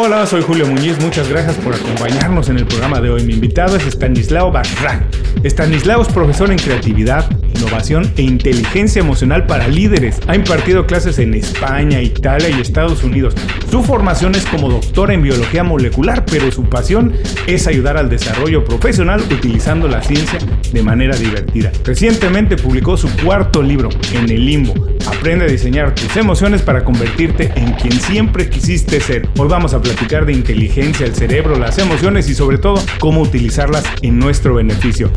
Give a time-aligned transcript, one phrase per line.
[0.00, 3.24] Hola, soy Julio Muñiz, muchas gracias por acompañarnos en el programa de hoy.
[3.24, 5.02] Mi invitado es Stanislao Barra.
[5.42, 10.20] Stanislao es profesor en creatividad, innovación e inteligencia emocional para líderes.
[10.28, 13.34] Ha impartido clases en España, Italia y Estados Unidos.
[13.72, 17.14] Su formación es como doctor en biología molecular, pero su pasión
[17.48, 20.38] es ayudar al desarrollo profesional utilizando la ciencia
[20.72, 21.72] de manera divertida.
[21.84, 24.74] Recientemente publicó su cuarto libro, En el Limbo.
[25.06, 29.28] Aprende a diseñar tus emociones para convertirte en quien siempre quisiste ser.
[29.38, 33.84] Hoy vamos a platicar de inteligencia, el cerebro, las emociones y sobre todo cómo utilizarlas
[34.02, 35.10] en nuestro beneficio.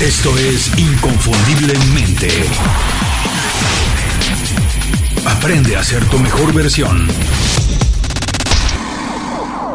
[0.00, 2.28] Esto es Inconfundiblemente.
[5.24, 7.08] Aprende a ser tu mejor versión.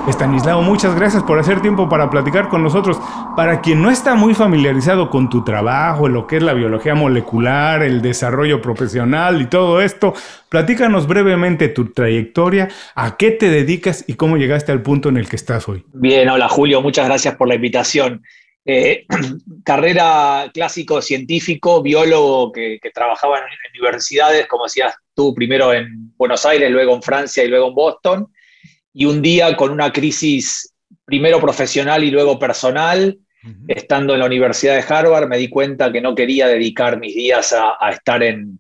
[0.08, 2.98] Estanislao, muchas gracias por hacer tiempo para platicar con nosotros.
[3.36, 7.84] Para quien no está muy familiarizado con tu trabajo, lo que es la biología molecular,
[7.84, 10.14] el desarrollo profesional y todo esto,
[10.48, 15.28] platícanos brevemente tu trayectoria, a qué te dedicas y cómo llegaste al punto en el
[15.28, 15.84] que estás hoy.
[15.92, 18.24] Bien, hola Julio, muchas gracias por la invitación.
[18.66, 19.06] Eh,
[19.66, 23.44] carrera clásico científico, biólogo que, trabajaba en,
[23.78, 28.28] universidades, como decías tú, primero en Buenos Aires, luego en Francia y luego en Boston.
[29.00, 30.74] Y un día con una crisis
[31.06, 33.16] primero profesional y luego personal,
[33.68, 37.54] estando en la Universidad de Harvard, me di cuenta que no quería dedicar mis días
[37.54, 38.60] a, estar en,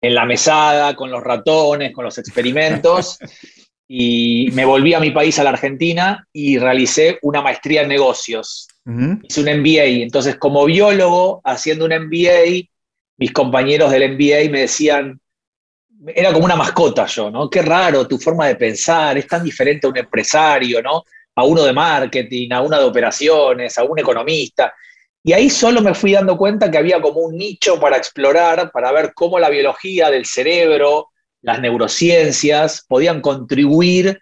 [0.00, 3.16] en la mesada, con los ratones, con los experimentos.
[3.86, 8.66] y me volví a mi país, a la Argentina, y realicé una maestría en negocios.
[9.22, 10.02] Hice un MBA.
[10.02, 12.68] Entonces, como biólogo, haciendo un MBA,
[13.18, 15.20] mis compañeros del MBA me decían,
[16.14, 17.48] era como una mascota yo, ¿no?
[17.48, 21.04] Qué raro tu forma de pensar, es tan diferente a un empresario, ¿no?
[21.34, 24.72] A uno de marketing, a uno de operaciones, a un economista.
[25.22, 28.92] Y ahí solo me fui dando cuenta que había como un nicho para explorar, para
[28.92, 31.08] ver cómo la biología del cerebro,
[31.42, 34.20] las neurociencias podían contribuir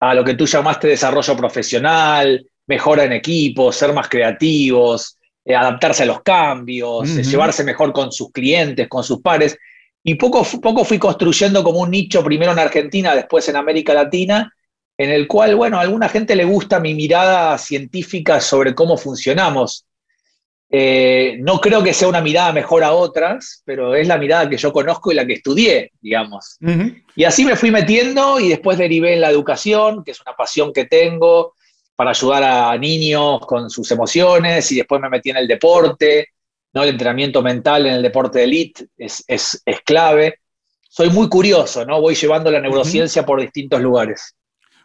[0.00, 6.02] a lo que tú llamaste desarrollo profesional, mejora en equipo, ser más creativos, eh, adaptarse
[6.02, 9.56] a los cambios, eh, llevarse mejor con sus clientes, con sus pares.
[10.04, 14.52] Y poco, poco fui construyendo como un nicho, primero en Argentina, después en América Latina,
[14.98, 19.86] en el cual, bueno, a alguna gente le gusta mi mirada científica sobre cómo funcionamos.
[20.74, 24.56] Eh, no creo que sea una mirada mejor a otras, pero es la mirada que
[24.56, 26.56] yo conozco y la que estudié, digamos.
[27.14, 30.72] Y así me fui metiendo y después derivé en la educación, que es una pasión
[30.72, 31.54] que tengo
[31.94, 36.28] para ayudar a niños con sus emociones y después me metí en el deporte,
[36.72, 36.82] ¿no?
[36.82, 40.40] El entrenamiento mental en el deporte de elite es, es, clave.
[40.88, 42.00] Soy muy curioso, ¿no?
[42.00, 44.34] Voy llevando la neurociencia por distintos lugares.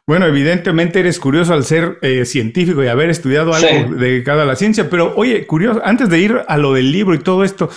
[0.06, 4.56] Bueno, evidentemente eres curioso al ser eh, científico y haber estudiado algo dedicado a la
[4.56, 7.70] ciencia, pero oye, curioso, antes de ir a lo del libro y todo esto,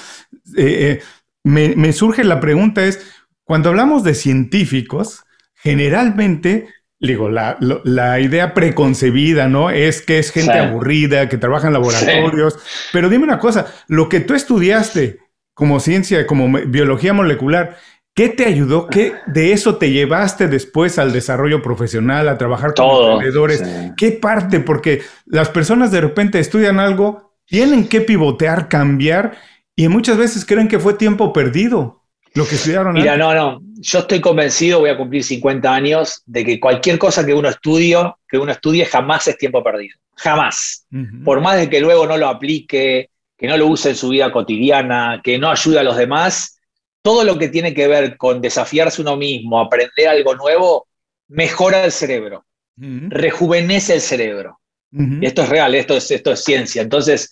[0.56, 1.02] eh, eh,
[1.42, 3.04] me, me, surge la pregunta es,
[3.42, 5.24] cuando hablamos de científicos,
[5.56, 6.68] generalmente
[7.00, 9.70] digo, la, la, idea preconcebida, ¿no?
[9.70, 12.58] Es que es gente aburrida, que trabaja en laboratorios.
[12.92, 15.18] Pero dime una cosa, lo que tú estudiaste
[15.54, 17.78] como ciencia, como biología molecular,
[18.14, 18.86] ¿qué te ayudó?
[18.86, 23.62] ¿Qué de eso te llevaste después al desarrollo profesional, a trabajar con emprendedores?
[23.96, 24.60] ¿Qué parte?
[24.60, 29.38] Porque las personas de repente estudian algo, tienen que pivotear, cambiar
[29.74, 31.99] y muchas veces creen que fue tiempo perdido.
[32.32, 32.94] Que estudiaron.
[32.94, 33.60] Mira, no, no.
[33.80, 37.96] Yo estoy convencido, voy a cumplir 50 años, de que cualquier cosa que uno estudie,
[38.28, 39.96] que uno estudie jamás es tiempo perdido.
[40.16, 40.86] Jamás.
[41.24, 44.30] Por más de que luego no lo aplique, que no lo use en su vida
[44.30, 46.60] cotidiana, que no ayude a los demás,
[47.02, 50.88] todo lo que tiene que ver con desafiarse uno mismo, aprender algo nuevo,
[51.28, 52.44] mejora el cerebro,
[52.76, 54.60] rejuvenece el cerebro.
[54.92, 56.82] Y esto es real, esto es, esto es ciencia.
[56.82, 57.30] Entonces,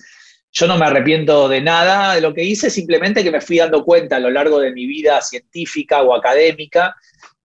[0.51, 3.85] yo no me arrepiento de nada de lo que hice, simplemente que me fui dando
[3.85, 6.97] cuenta a lo largo de mi vida científica o académica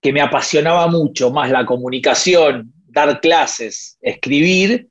[0.01, 4.89] que me apasionaba mucho más la comunicación, dar clases, escribir,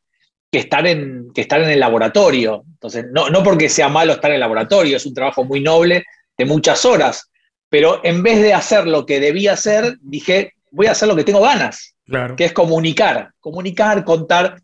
[0.51, 2.65] que estar en, que estar en el laboratorio.
[2.67, 6.05] Entonces, no, no porque sea malo estar en el laboratorio, es un trabajo muy noble
[6.37, 7.31] de muchas horas,
[7.69, 11.25] pero en vez de hacer lo que debía hacer, dije, voy a hacer lo que
[11.25, 11.95] tengo ganas,
[12.37, 14.61] que es comunicar, comunicar, contar,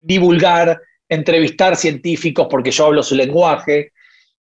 [0.00, 3.92] divulgar, entrevistar científicos porque yo hablo su lenguaje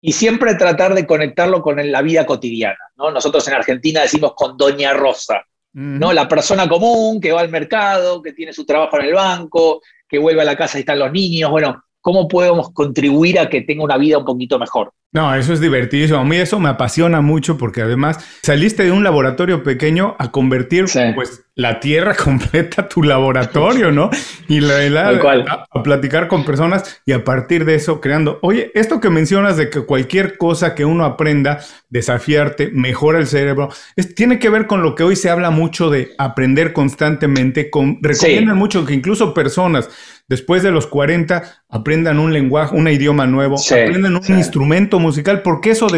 [0.01, 2.79] y siempre tratar de conectarlo con la vida cotidiana.
[2.97, 3.11] ¿no?
[3.11, 6.13] Nosotros en Argentina decimos con Doña Rosa, ¿no?
[6.13, 10.19] la persona común que va al mercado, que tiene su trabajo en el banco, que
[10.19, 11.51] vuelve a la casa y están los niños.
[11.51, 14.93] Bueno, cómo podemos contribuir a que tenga una vida un poquito mejor.
[15.13, 16.21] No, eso es divertidísimo.
[16.21, 20.85] A mí eso me apasiona mucho porque además saliste de un laboratorio pequeño a convertir
[21.17, 24.09] pues la tierra completa tu laboratorio, ¿no?
[24.47, 28.39] Y la, a, a, platicar con personas y a partir de eso creando.
[28.43, 31.59] Oye, esto que mencionas de que cualquier cosa que uno aprenda,
[31.89, 35.91] desafiarte, mejora el cerebro, es, tiene que ver con lo que hoy se habla mucho
[35.91, 37.69] de aprender constantemente.
[37.69, 39.91] Con, recomiendan mucho que incluso personas
[40.31, 45.71] después de los 40 aprendan un lenguaje, un idioma nuevo, aprendan un instrumento musical, porque
[45.71, 45.89] eso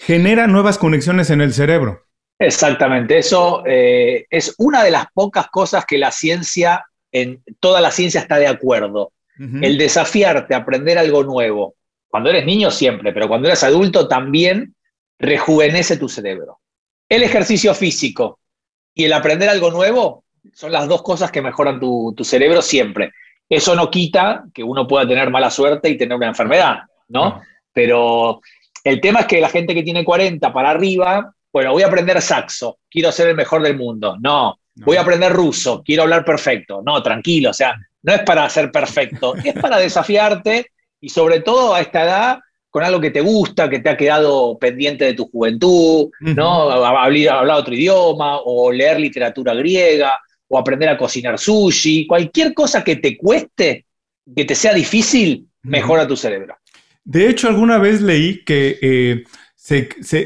[0.00, 2.04] genera nuevas conexiones en el cerebro.
[2.40, 7.92] Exactamente, eso eh, es una de las pocas cosas que la ciencia, en toda la
[7.92, 9.12] ciencia está de acuerdo.
[9.62, 11.76] El desafiarte a aprender algo nuevo.
[12.08, 14.74] Cuando eres niño siempre, pero cuando eres adulto también
[15.16, 16.58] rejuvenece tu cerebro.
[17.08, 18.40] El ejercicio físico
[18.92, 23.12] y el aprender algo nuevo son las dos cosas que mejoran tu cerebro siempre.
[23.48, 27.40] Eso no quita que uno pueda tener mala suerte y tener una enfermedad, ¿no?
[27.72, 28.40] Pero
[28.84, 32.20] el tema es que la gente que tiene 40 para arriba, bueno, voy a aprender
[32.20, 34.16] saxo, quiero ser el mejor del mundo.
[34.20, 36.82] No, voy a aprender ruso, quiero hablar perfecto.
[36.84, 41.74] No, tranquilo, o sea, no es para ser perfecto, es para desafiarte y sobre todo
[41.74, 42.38] a esta edad
[42.70, 46.70] con algo que te gusta, que te ha quedado pendiente de tu juventud, ¿no?
[46.70, 50.18] hablar otro idioma o leer literatura griega
[50.48, 53.84] o aprender a cocinar sushi, cualquier cosa que te cueste,
[54.34, 56.56] que te sea difícil, mejora tu cerebro.
[57.04, 59.24] De hecho, alguna vez leí que eh,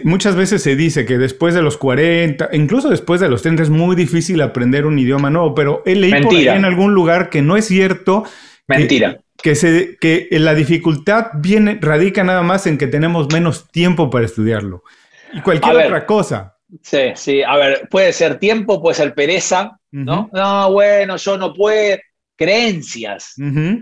[0.05, 3.71] muchas veces se dice que después de los 40, incluso después de los 30, es
[3.71, 7.67] muy difícil aprender un idioma nuevo, pero he leído en algún lugar que no es
[7.67, 8.25] cierto.
[8.67, 9.19] Mentira.
[9.43, 14.25] Que, se, que la dificultad viene, radica nada más en que tenemos menos tiempo para
[14.25, 14.85] estudiarlo.
[15.33, 16.57] Y cualquier otra cosa.
[16.81, 17.43] Sí, sí.
[17.43, 20.31] A ver, puede ser tiempo, puede ser pereza, ¿no?
[20.33, 21.99] No, bueno, yo no puedo.
[22.35, 23.35] Creencias.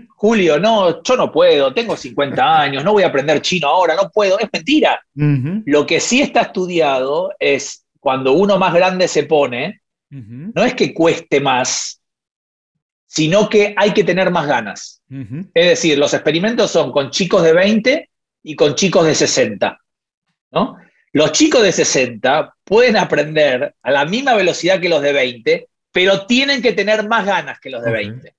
[0.09, 4.09] Julio, no, yo no puedo, tengo 50 años, no voy a aprender chino ahora, no
[4.09, 4.37] puedo.
[4.37, 5.01] Es mentira.
[5.13, 10.93] Lo que sí está estudiado es cuando uno más grande se pone, no es que
[10.93, 12.01] cueste más,
[13.07, 15.01] sino que hay que tener más ganas.
[15.53, 18.09] Es decir, los experimentos son con chicos de 20
[18.43, 19.79] y con chicos de 60.
[20.51, 20.77] ¿no?
[21.13, 26.25] Los chicos de 60 pueden aprender a la misma velocidad que los de 20, pero
[26.25, 28.33] tienen que tener más ganas que los de 20.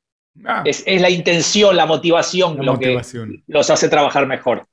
[0.44, 0.62] Ah.
[0.64, 2.98] Es, la intención, la motivación lo que
[3.46, 4.66] los hace trabajar mejor.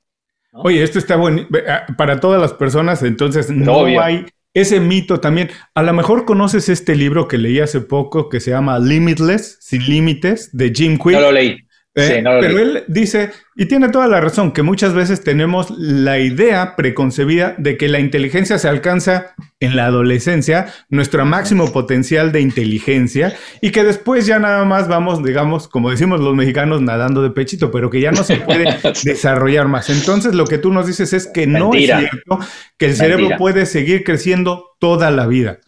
[0.52, 5.50] Oye, esto está bueno ah, para todas las personas, entonces no hay ese mito también.
[5.74, 9.84] A lo mejor conoces este libro que leí hace poco que se llama Limitless, sin
[9.84, 11.12] límites, de Jim Quick.
[11.12, 11.58] No lo leí.
[11.96, 16.76] Eh, pero él dice, y tiene toda la razón, que muchas veces tenemos la idea
[16.76, 23.34] preconcebida de que la inteligencia se alcanza en la adolescencia, nuestro máximo potencial de inteligencia,
[23.60, 27.72] y que después ya nada más vamos, digamos, como decimos los mexicanos, nadando de pechito,
[27.72, 28.66] pero que ya no se puede
[29.02, 29.90] desarrollar más.
[29.90, 32.38] Entonces lo que tú nos dices es que no es cierto
[32.78, 35.58] que el cerebro puede seguir creciendo toda la vida.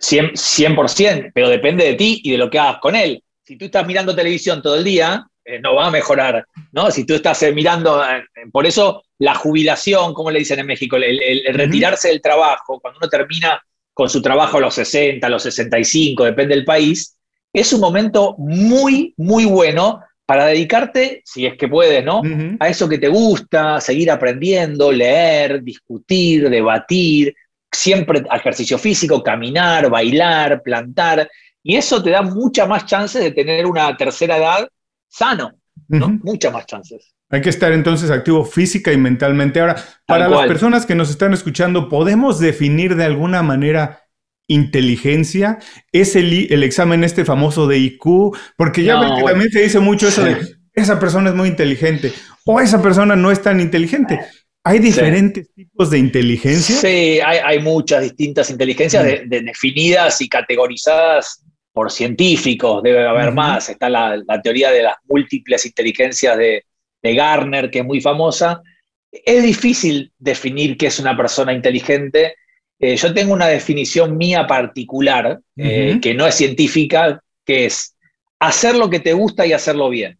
[0.00, 3.22] 100%, 100%, pero depende de ti y de lo que hagas con él.
[3.42, 6.90] Si tú estás mirando televisión todo el día, eh, no va a mejorar, ¿no?
[6.92, 8.22] Si tú estás eh, mirando, eh,
[8.52, 13.08] por eso la jubilación, como le dicen en México, el, retirarse del trabajo, cuando uno
[13.08, 13.60] termina
[13.92, 17.16] con su trabajo a los 60, a los 65, depende del país,
[17.52, 22.22] es un momento muy, muy bueno para dedicarte, si es que puedes, ¿no?
[22.60, 27.34] A eso que te gusta, seguir aprendiendo, leer, discutir, debatir,
[27.70, 31.28] siempre ejercicio físico, caminar, bailar, plantar,
[31.62, 34.68] y eso te da muchas más chances de tener una tercera edad
[35.12, 35.52] sano,
[35.88, 36.18] ¿no?
[36.22, 37.14] Muchas más chances.
[37.28, 39.60] Hay que estar entonces activo física y mentalmente.
[39.60, 39.76] Ahora,
[40.06, 44.02] para las personas que nos están escuchando, ¿podemos definir de alguna manera
[44.48, 45.58] inteligencia?
[45.92, 48.36] ¿Es el, el examen este famoso de IQ?
[48.56, 50.36] Porque ya ven que también se dice mucho eso de
[50.74, 52.12] esa persona es muy inteligente
[52.44, 54.20] o esa persona no es tan inteligente.
[54.64, 56.76] ¿Hay diferentes tipos de inteligencia?
[56.76, 63.68] Sí, hay, muchas distintas inteligencias definidas y categorizadas por científicos, debe haber más.
[63.68, 66.64] Está la, teoría de las múltiples inteligencias de,
[67.02, 68.62] de, Garner, que es muy famosa.
[69.10, 72.36] Es difícil definir qué es una persona inteligente.
[72.78, 77.96] Eh, yo tengo una definición mía particular, eh, que no es científica, que es
[78.38, 80.18] hacer lo que te gusta y hacerlo bien.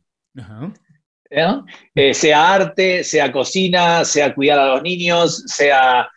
[1.31, 2.15] ¿Eh?
[2.15, 6.09] sea arte, sea cocina, sea cuidar a los niños, sea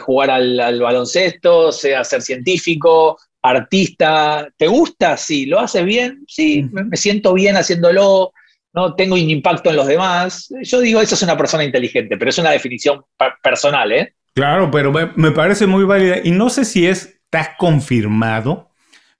[0.00, 5.18] jugar al, al, baloncesto, sea ser científico, artista, ¿te gusta?
[5.18, 6.24] Sí, ¿lo haces bien?
[6.26, 8.32] Sí, me, siento bien haciéndolo,
[8.72, 10.48] no tengo un impacto en los demás.
[10.62, 13.02] Yo digo, eso es una persona inteligente, pero es una definición
[13.42, 14.14] personal, ¿eh?
[14.34, 18.70] Claro, pero me, parece muy válida y no sé si está confirmado,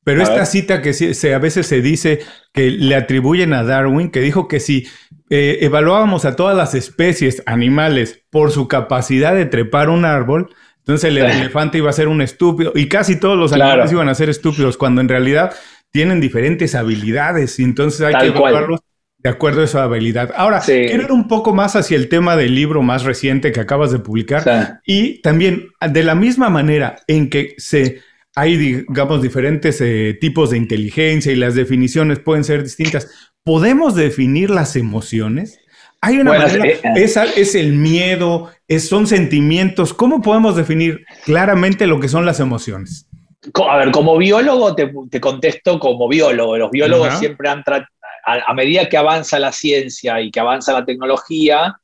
[0.02, 2.20] pero esta cita que se, a veces se dice
[2.52, 4.88] que le atribuyen a Darwin, que dijo que si
[5.30, 10.50] eh, evaluábamos a todas las especies animales por su capacidad de trepar un árbol,
[10.84, 14.14] entonces el elefante iba a ser un estúpido y casi todos los animales iban a
[14.14, 15.54] ser estúpidos, cuando en realidad
[15.90, 18.80] tienen diferentes habilidades y entonces hay que evaluarlos
[19.16, 20.32] de acuerdo a esa habilidad.
[20.36, 23.92] Ahora, quiero ir un poco más hacia el tema del libro más reciente que acabas
[23.92, 28.02] de publicar y también de la misma manera en que se
[28.36, 33.08] hay, digamos, diferentes eh, tipos de inteligencia y las definiciones pueden ser distintas.
[33.42, 35.58] ¿Podemos definir las emociones?
[36.04, 36.64] Hay una manera,
[36.96, 39.94] es, es, el miedo, es, son sentimientos.
[39.94, 43.06] ¿Cómo podemos definir claramente lo que son las emociones?
[43.68, 46.56] A ver, como biólogo te, te contesto como biólogo.
[46.56, 47.88] Los biólogos siempre han tratado,
[48.24, 51.78] a, medida que avanza la ciencia y que avanza la tecnología,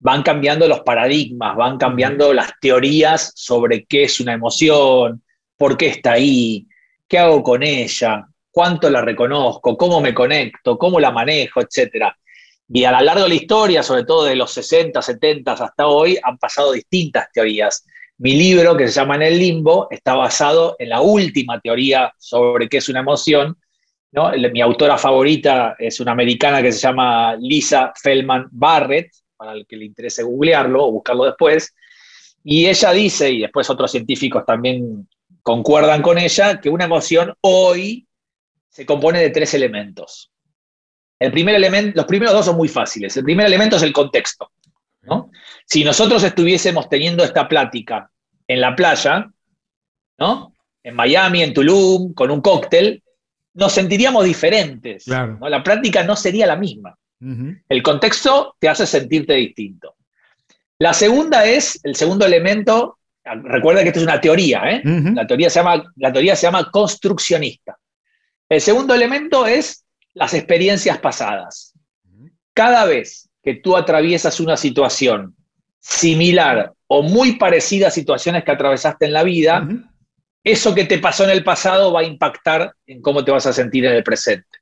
[0.00, 5.22] van cambiando los paradigmas, van cambiando las teorías sobre qué es una emoción,
[5.56, 6.66] por qué está ahí,
[7.06, 12.06] qué hago con ella, cuánto la reconozco, cómo me conecto, cómo la manejo, etc.
[12.72, 16.18] Y a lo largo de la historia, sobre todo de los 60, 70 hasta hoy,
[16.22, 17.84] han pasado distintas teorías.
[18.18, 22.68] Mi libro, que se llama En el limbo, está basado en la última teoría sobre
[22.68, 23.58] qué es una emoción,
[24.52, 29.76] mi autora favorita es una americana que se llama Lisa Feldman Barrett, para el que
[29.76, 31.74] le interese googlearlo o buscarlo después.
[32.44, 35.08] Y ella dice, y después otros científicos también
[35.42, 38.06] concuerdan con ella, que una emoción hoy
[38.68, 40.31] se compone de tres elementos.
[41.22, 43.16] El primer elemento, los primeros dos son muy fáciles.
[43.16, 44.50] El primer elemento es el contexto.
[45.64, 48.10] Si nosotros estuviésemos teniendo esta plática
[48.48, 49.30] en la playa,
[50.18, 50.52] ¿no?
[50.82, 53.04] en Miami, en Tulum, con un cóctel,
[53.54, 55.06] nos sentiríamos diferentes.
[55.06, 56.98] La práctica no sería la misma.
[57.68, 59.94] El contexto te hace sentirte distinto.
[60.80, 64.82] La segunda es, el segundo elemento, recuerda que esto es una teoría, ¿eh?
[64.84, 67.78] la, teoría se llama, la teoría se llama construccionista.
[68.48, 69.81] El segundo elemento es
[70.14, 71.74] las experiencias pasadas.
[72.54, 75.34] Cada vez que tú atraviesas una situación
[75.80, 79.66] similar o muy parecida a situaciones que atravesaste en la vida,
[80.44, 83.52] eso que te pasó en el pasado va a impactar en cómo te vas a
[83.52, 84.58] sentir en el presente.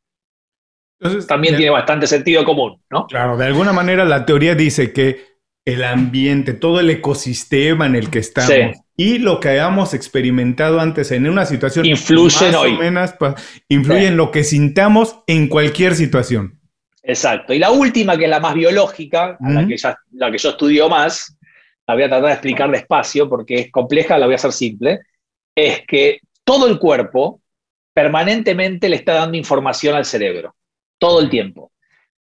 [0.99, 3.07] Entonces, También tiene bastante sentido común, ¿no?
[3.07, 5.31] Claro, de alguna manera la teoría dice que
[5.65, 11.11] el ambiente, todo el ecosistema en el que estamos y lo que hayamos experimentado antes
[11.11, 12.77] en una situación influye hoy.
[12.77, 13.15] menos,
[13.67, 16.61] influye en lo que sintamos en cualquier situación.
[17.03, 17.55] Exacto.
[17.55, 19.77] Y la última, que es la más biológica, la, que
[20.13, 21.35] la que yo estudio más,
[21.87, 25.01] la voy a tratar de explicar despacio porque es compleja, la voy a hacer simple
[25.55, 27.41] es que todo el cuerpo
[27.95, 30.55] permanentemente le está dando información al cerebro,
[30.99, 31.73] todo el tiempo.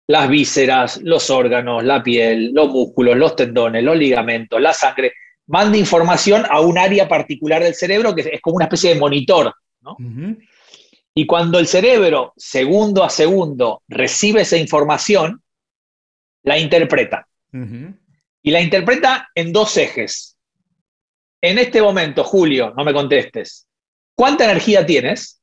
[0.07, 5.13] Las vísceras, los órganos, la piel, los músculos, los tendones, los ligamentos, la sangre,
[5.47, 9.55] manda información a un área particular del cerebro que es como una especie de monitor.
[11.15, 15.43] Y cuando el cerebro, segundo a segundo, recibe esa información,
[16.43, 17.27] la interpreta.
[18.43, 20.35] Y la interpreta en dos ejes
[21.45, 23.69] en este momento, Julio, no me contestes,
[24.17, 25.43] ¿cuánta energía tienes?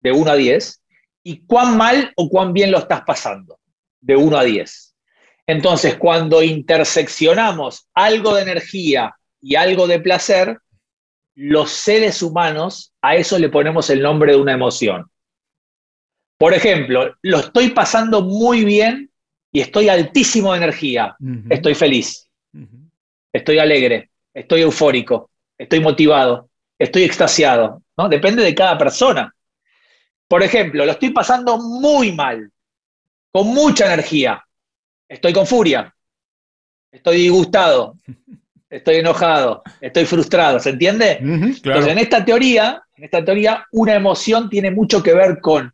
[0.00, 0.82] De 1 a 10.
[1.22, 3.60] ¿Y cuán mal o cuán bien lo estás pasando?
[4.00, 4.87] De 1 a 10.
[5.48, 10.58] Entonces, cuando interseccionamos algo de energía y algo de placer,
[11.34, 15.10] los seres humanos a eso le ponemos el nombre de una emoción.
[16.38, 19.10] Por ejemplo, lo estoy pasando muy bien
[19.50, 21.16] y estoy altísimo de energía.
[21.50, 22.28] Estoy feliz.
[23.32, 28.08] Estoy alegre estoy eufórico, estoy motivado, estoy extasiado, ¿no?
[28.08, 29.34] Depende de cada persona.
[30.28, 32.50] Por ejemplo, lo estoy pasando muy mal,
[33.32, 34.44] con mucha energía,
[35.08, 35.94] estoy con furia,
[36.90, 37.96] estoy disgustado,
[38.70, 41.18] estoy enojado, estoy frustrado, ¿se entiende?
[41.20, 45.72] Entonces, en esta teoría, en esta teoría, una emoción tiene mucho que ver con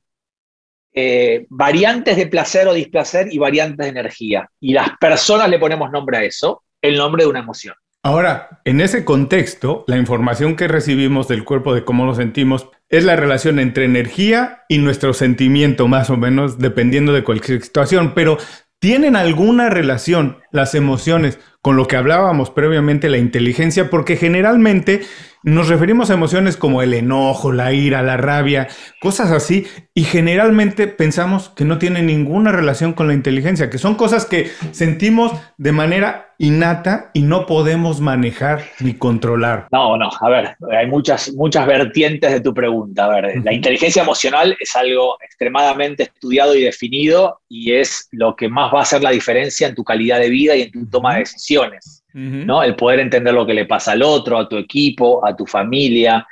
[0.97, 4.49] eh, variantes de placer o displacer y variantes de energía.
[4.61, 7.75] Y las personas le ponemos nombre a eso, el nombre de una emoción.
[8.05, 13.03] Ahora, en ese contexto, la información que recibimos del cuerpo de cómo nos sentimos es
[13.03, 18.13] la relación entre energía y nuestro sentimiento, más o menos, dependiendo de cualquier situación.
[18.15, 18.37] Pero,
[18.85, 23.89] ¿tienen alguna relación las emociones con lo que hablábamos previamente, la inteligencia?
[23.89, 25.01] Porque generalmente
[25.43, 28.69] nos referimos a emociones como el enojo, la ira, la rabia,
[29.01, 33.95] cosas así, y generalmente pensamos que no tienen ninguna relación con la inteligencia, que son
[33.95, 39.69] cosas que sentimos de manera innata y no podemos manejar ni controlar.
[39.73, 43.07] No, no, a ver, hay muchas, muchas vertientes de tu pregunta.
[43.07, 48.49] A ver, la inteligencia emocional es algo extremadamente estudiado y definido y es lo que
[48.49, 51.15] más va a hacer la diferencia en tu calidad de vida y en tu toma
[51.15, 52.03] de decisiones.
[52.13, 52.63] ¿no?
[52.63, 56.25] El poder entender lo que le pasa al otro, a tu equipo, a tu familia,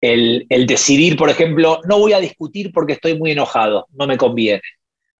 [0.00, 4.62] el, decidir, por ejemplo, no voy a discutir porque estoy muy enojado, no me conviene.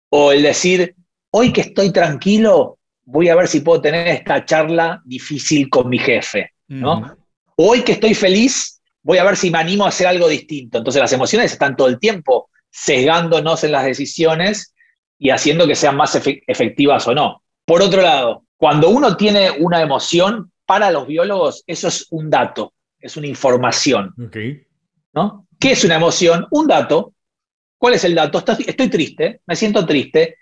[0.08, 0.94] O el decir,
[1.30, 2.78] hoy que estoy tranquilo,
[3.10, 7.16] voy a ver si puedo tener esta charla difícil con mi jefe, ¿no?
[7.56, 10.78] Hoy que estoy feliz, voy a ver si me animo a hacer algo distinto.
[10.78, 14.74] Entonces las emociones están todo el tiempo sesgándonos en las decisiones
[15.18, 17.42] y haciendo que sean más efectivas o no.
[17.64, 22.74] Por otro lado, cuando uno tiene una emoción, para los biólogos eso es un dato,
[23.00, 24.14] es una información.
[25.12, 25.48] ¿no?
[25.58, 26.46] ¿Qué es una emoción?
[26.52, 27.12] Un dato.
[27.76, 28.38] ¿Cuál es el dato?
[28.38, 30.36] Estoy triste, me siento triste.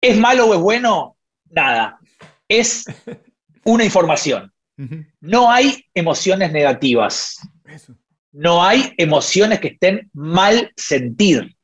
[0.00, 1.15] ¿Es malo o es bueno?
[1.50, 1.98] Nada.
[2.48, 2.84] Es
[3.64, 4.52] una información.
[5.20, 7.40] No hay emociones negativas.
[8.32, 11.56] No hay emociones que estén mal sentir.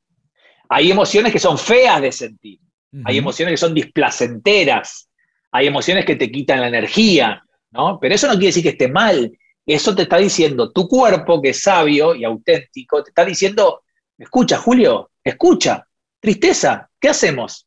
[0.68, 2.58] Hay emociones que son feas de sentir.
[3.04, 5.08] Hay emociones que son displacenteras.
[5.50, 7.98] Hay emociones que te quitan la energía, ¿no?
[8.00, 9.30] Pero eso no quiere decir que esté mal.
[9.66, 13.82] Eso te está diciendo tu cuerpo, que es sabio y auténtico, te está diciendo,
[14.18, 15.86] escucha, Julio, escucha,
[16.18, 17.66] tristeza, ¿qué hacemos?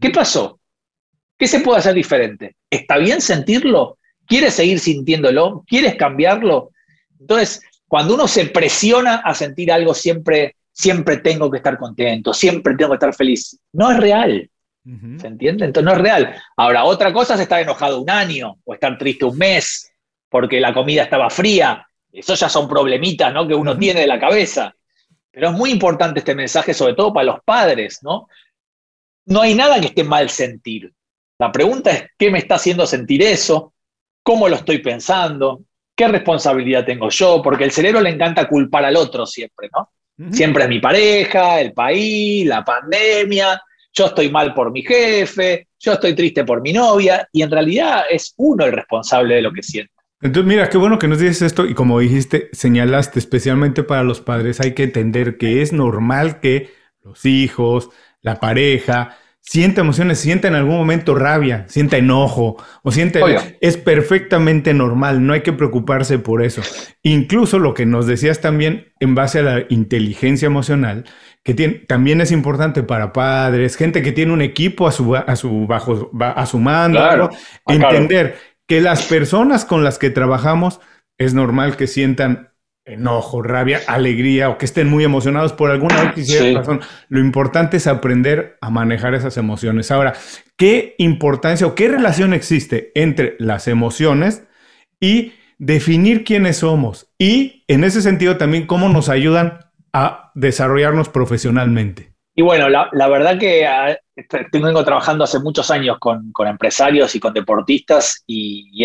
[0.00, 0.60] ¿Qué pasó?
[1.38, 2.56] ¿Qué se puede hacer diferente?
[2.70, 3.98] ¿Está bien sentirlo?
[4.26, 5.64] ¿Quieres seguir sintiéndolo?
[5.66, 6.70] ¿Quieres cambiarlo?
[7.18, 12.74] Entonces, cuando uno se presiona a sentir algo siempre, siempre tengo que estar contento, siempre
[12.76, 14.50] tengo que estar feliz, no es real.
[15.18, 15.64] ¿Se entiende?
[15.64, 16.34] Entonces no es real.
[16.58, 19.90] Ahora, otra cosa es estar enojado un año o estar triste un mes
[20.28, 21.86] porque la comida estaba fría.
[22.12, 23.48] Eso ya son problemitas ¿no?
[23.48, 24.74] que uno tiene de la cabeza.
[25.30, 28.28] Pero es muy importante este mensaje, sobre todo para los padres, ¿no?
[29.24, 30.92] No hay nada que esté mal sentir.
[31.44, 33.74] La pregunta es, ¿qué me está haciendo sentir eso?
[34.22, 35.64] ¿Cómo lo estoy pensando?
[35.94, 37.42] ¿Qué responsabilidad tengo yo?
[37.42, 39.90] Porque el cerebro le encanta culpar al otro siempre, ¿no?
[40.32, 43.60] Siempre es mi pareja, el país, la pandemia,
[43.92, 48.04] yo estoy mal por mi jefe, yo estoy triste por mi novia, y en realidad
[48.08, 49.92] es uno el responsable de lo que siente.
[50.22, 54.22] Entonces, mira, qué bueno que nos dices esto y como dijiste, señalaste especialmente para los
[54.22, 56.70] padres, hay que entender que es normal que
[57.02, 57.90] los hijos,
[58.22, 63.20] la pareja, sienta emociones, sienta en algún momento rabia, sienta enojo o siente...
[63.60, 66.62] Es perfectamente normal, no hay que preocuparse por eso.
[67.02, 71.04] Incluso lo que nos decías también en base a la inteligencia emocional,
[71.42, 75.36] que tiene, también es importante para padres, gente que tiene un equipo a su, a
[75.36, 77.28] su, bajo, a su mando,
[77.68, 80.80] entender que las personas con las que trabajamos
[81.18, 82.53] es normal que sientan
[82.84, 86.14] enojo, rabia, alegría o que estén muy emocionados por alguna
[86.54, 86.80] razón.
[87.08, 89.90] Lo importante es aprender a manejar esas emociones.
[89.90, 90.14] Ahora,
[90.56, 94.44] ¿qué importancia o qué relación existe entre las emociones
[95.00, 97.08] y definir quiénes somos?
[97.18, 99.60] Y en ese sentido también cómo nos ayudan
[99.92, 102.12] a desarrollarnos profesionalmente.
[102.36, 103.96] Y bueno, la, verdad que ah,
[104.52, 108.84] vengo trabajando hace muchos años con, empresarios y con deportistas y,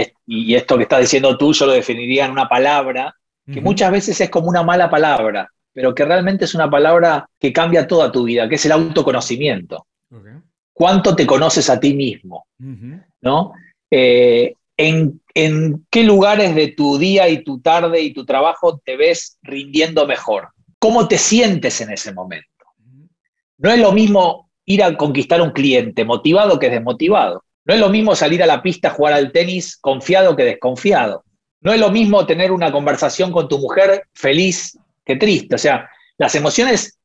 [0.56, 3.16] esto que estás diciendo tú yo lo definiría en una palabra
[3.52, 7.54] que muchas veces es como una mala palabra, pero que realmente es una palabra que
[7.54, 9.86] cambia toda tu vida, que es el autoconocimiento.
[10.74, 12.48] ¿Cuánto te conoces a ti mismo?
[13.22, 13.54] ¿No?
[13.92, 18.96] Eh, ¿en, ¿En qué lugares de tu día y tu tarde y tu trabajo te
[18.96, 20.50] ves rindiendo mejor?
[20.80, 22.48] ¿Cómo te sientes en ese momento?
[23.58, 27.44] No es lo mismo ir a conquistar un cliente motivado que desmotivado.
[27.66, 31.24] No es lo mismo salir a la pista a jugar al tenis confiado que desconfiado.
[31.62, 35.56] No es lo mismo tener una conversación con tu mujer feliz que triste.
[35.56, 36.98] O sea, las emociones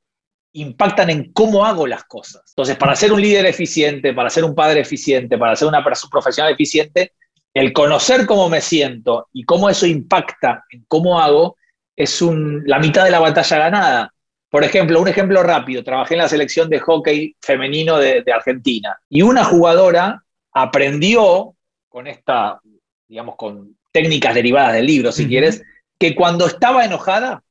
[0.52, 2.42] impactan en cómo hago las cosas.
[2.50, 6.10] Entonces, para ser un líder eficiente, para ser un padre eficiente, para ser una persona
[6.10, 7.12] profesional eficiente,
[7.52, 11.56] el conocer cómo me siento y cómo eso impacta en cómo hago
[11.96, 14.14] es la mitad de la batalla ganada.
[14.50, 19.22] Por ejemplo, un ejemplo rápido, trabajé en la selección de hockey femenino de, Argentina y
[19.22, 21.54] una jugadora aprendió
[21.88, 22.60] con esta,
[23.08, 25.62] digamos, con técnicas derivadas del libro, si quieres,
[26.00, 27.44] que cuando estaba enojada,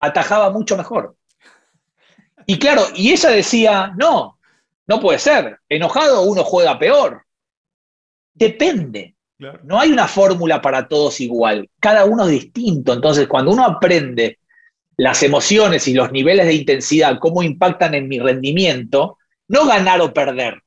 [0.00, 1.16] atajaba mucho mejor.
[2.46, 4.38] Y claro, y ella decía, no,
[4.86, 7.24] no puede ser, enojado uno juega peor.
[8.32, 9.14] Depende.
[9.64, 12.94] No hay una fórmula para todos igual, cada uno es distinto.
[12.94, 14.38] Entonces, cuando uno aprende
[14.96, 20.14] las emociones y los niveles de intensidad, cómo impactan en mi rendimiento, no ganar o
[20.14, 20.62] perder,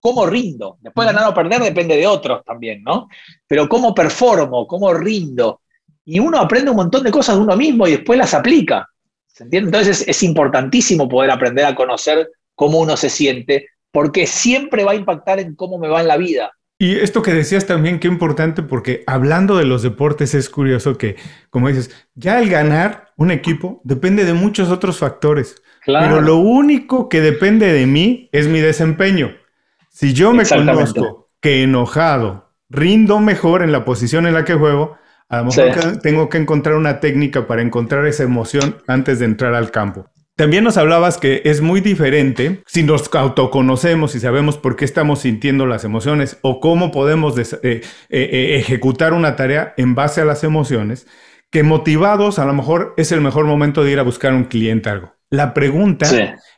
[0.00, 0.78] cómo rindo.
[0.80, 3.08] Después ganar o perder depende de otros también, ¿no?
[3.46, 5.60] Pero cómo performo, cómo rindo.
[6.04, 8.88] Y uno aprende un montón de cosas de uno mismo y después las aplica.
[9.26, 9.68] ¿Se entiende?
[9.68, 14.96] Entonces es, importantísimo poder aprender a conocer cómo uno se siente, porque siempre va a
[14.96, 16.50] impactar en cómo me va en la vida.
[16.78, 21.16] Y esto que decías también, qué importante, porque hablando de los deportes es curioso que,
[21.50, 25.62] como dices, ya el ganar un equipo depende de muchos otros factores.
[25.84, 29.34] Pero lo único que depende de mí es mi desempeño.
[29.90, 34.96] Si yo me conozco que enojado rindo mejor en la posición en la que juego,
[35.28, 39.54] a lo mejor tengo que encontrar una técnica para encontrar esa emoción antes de entrar
[39.54, 40.06] al campo.
[40.36, 45.20] También nos hablabas que es muy diferente si nos autoconocemos y sabemos por qué estamos
[45.20, 50.24] sintiendo las emociones o cómo podemos eh, eh, eh, ejecutar una tarea en base a
[50.24, 51.06] las emociones,
[51.50, 54.88] que motivados a lo mejor es el mejor momento de ir a buscar un cliente
[54.88, 55.14] algo.
[55.28, 56.06] La pregunta,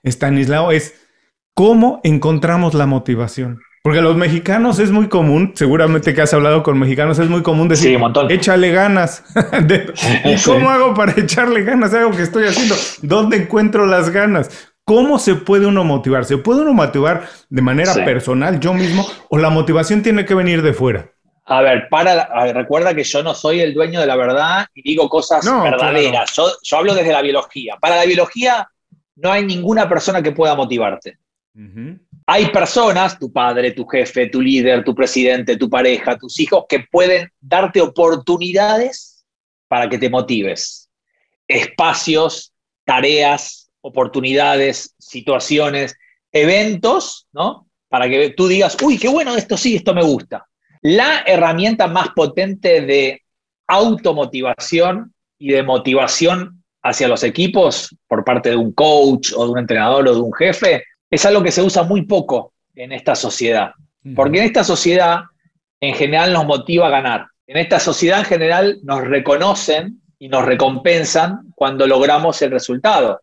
[0.05, 1.02] Stanislao, es
[1.55, 3.61] ¿cómo encontramos la motivación?
[3.83, 7.67] Porque los mexicanos es muy común, seguramente que has hablado con mexicanos, es muy común
[7.69, 9.25] decir, échale ganas.
[10.25, 11.93] ¿Y cómo hago para echarle ganas?
[11.93, 12.77] Algo que estoy haciendo.
[13.03, 14.73] ¿Dónde encuentro las ganas?
[14.85, 16.25] ¿Cómo se puede uno motivar?
[16.25, 20.63] ¿Se puede uno motivar de manera personal, yo mismo, o la motivación tiene que venir
[20.63, 21.11] de fuera?
[21.45, 25.09] A ver, para, recuerda que yo no soy el dueño de la verdad y digo
[25.09, 26.33] cosas verdaderas.
[26.35, 27.77] Yo, yo, hablo desde la biología.
[27.81, 28.69] Para la biología
[29.17, 31.19] no hay ninguna persona que pueda motivarte.
[32.27, 36.87] Hay personas, tu padre, tu jefe, tu líder, tu presidente, tu pareja, tus hijos, que
[36.91, 39.25] pueden darte oportunidades
[39.69, 40.89] para que te motives.
[41.47, 42.53] Espacios,
[42.85, 45.97] tareas, oportunidades, situaciones,
[46.31, 47.69] eventos, ¿no?
[47.89, 50.47] Para que tú digas, uy, qué bueno esto sí, esto me gusta.
[50.81, 53.23] La herramienta más potente de
[53.67, 59.59] automotivación y de motivación hacia los equipos por parte de un coach o de un
[59.59, 60.83] entrenador o de un jefe
[61.13, 63.73] es algo que se usa muy poco en esta sociedad.
[64.17, 65.21] Porque en esta sociedad
[65.79, 67.27] en general nos motiva a ganar.
[67.47, 73.21] En esta sociedad en general nos reconocen y nos recompensan cuando logramos el resultado,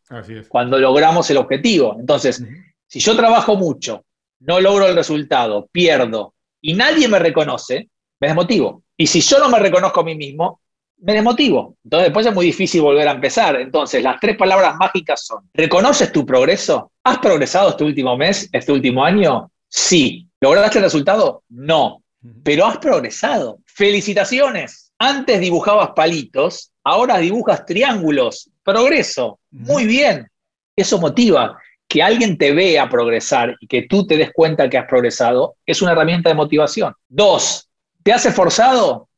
[0.49, 1.97] cuando logramos el objetivo.
[1.99, 2.43] Entonces,
[2.85, 4.05] si yo trabajo mucho,
[4.41, 8.83] no logro el resultado, pierdo y nadie me reconoce, me desmotivo.
[8.95, 10.61] Y si yo no me reconozco a mí mismo,
[11.01, 11.75] me desmotivo.
[11.83, 13.55] Entonces después es muy difícil volver a empezar.
[13.59, 16.91] Entonces las tres palabras mágicas son, ¿reconoces tu progreso?
[17.03, 19.51] ¿Has progresado este último mes, este último año?
[19.67, 20.27] Sí.
[20.41, 21.43] ¿Lograste el resultado?
[21.49, 22.03] No.
[22.43, 23.59] Pero has progresado.
[23.65, 24.91] Felicitaciones.
[24.97, 28.49] Antes dibujabas palitos, ahora dibujas triángulos.
[28.63, 29.39] Progreso.
[29.51, 30.27] Muy bien.
[30.75, 31.57] Eso motiva.
[31.87, 35.81] Que alguien te vea progresar y que tú te des cuenta que has progresado es
[35.81, 36.93] una herramienta de motivación.
[37.07, 37.67] Dos,
[38.03, 39.08] ¿te has esforzado?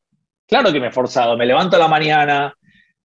[0.51, 2.53] Claro que me he forzado, me levanto a la mañana,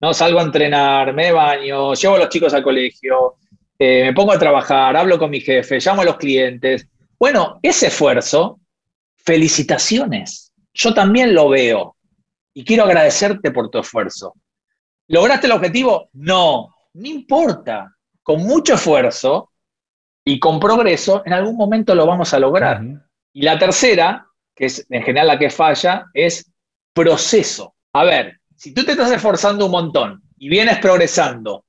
[0.00, 3.36] no salgo a entrenar, me baño, llevo a los chicos al colegio,
[3.78, 6.88] eh, me pongo a trabajar, hablo con mi jefe, llamo a los clientes.
[7.16, 8.58] Bueno, ese esfuerzo,
[9.14, 10.52] felicitaciones.
[10.74, 11.94] Yo también lo veo
[12.52, 14.34] y quiero agradecerte por tu esfuerzo.
[15.06, 16.08] ¿Lograste el objetivo?
[16.14, 17.94] No, no importa.
[18.24, 19.52] Con mucho esfuerzo
[20.24, 22.82] y con progreso, en algún momento lo vamos a lograr.
[23.32, 26.52] Y la tercera, que es en general la que falla, es
[26.96, 27.74] proceso.
[27.92, 31.66] A ver, si tú te estás esforzando un montón y vienes progresando,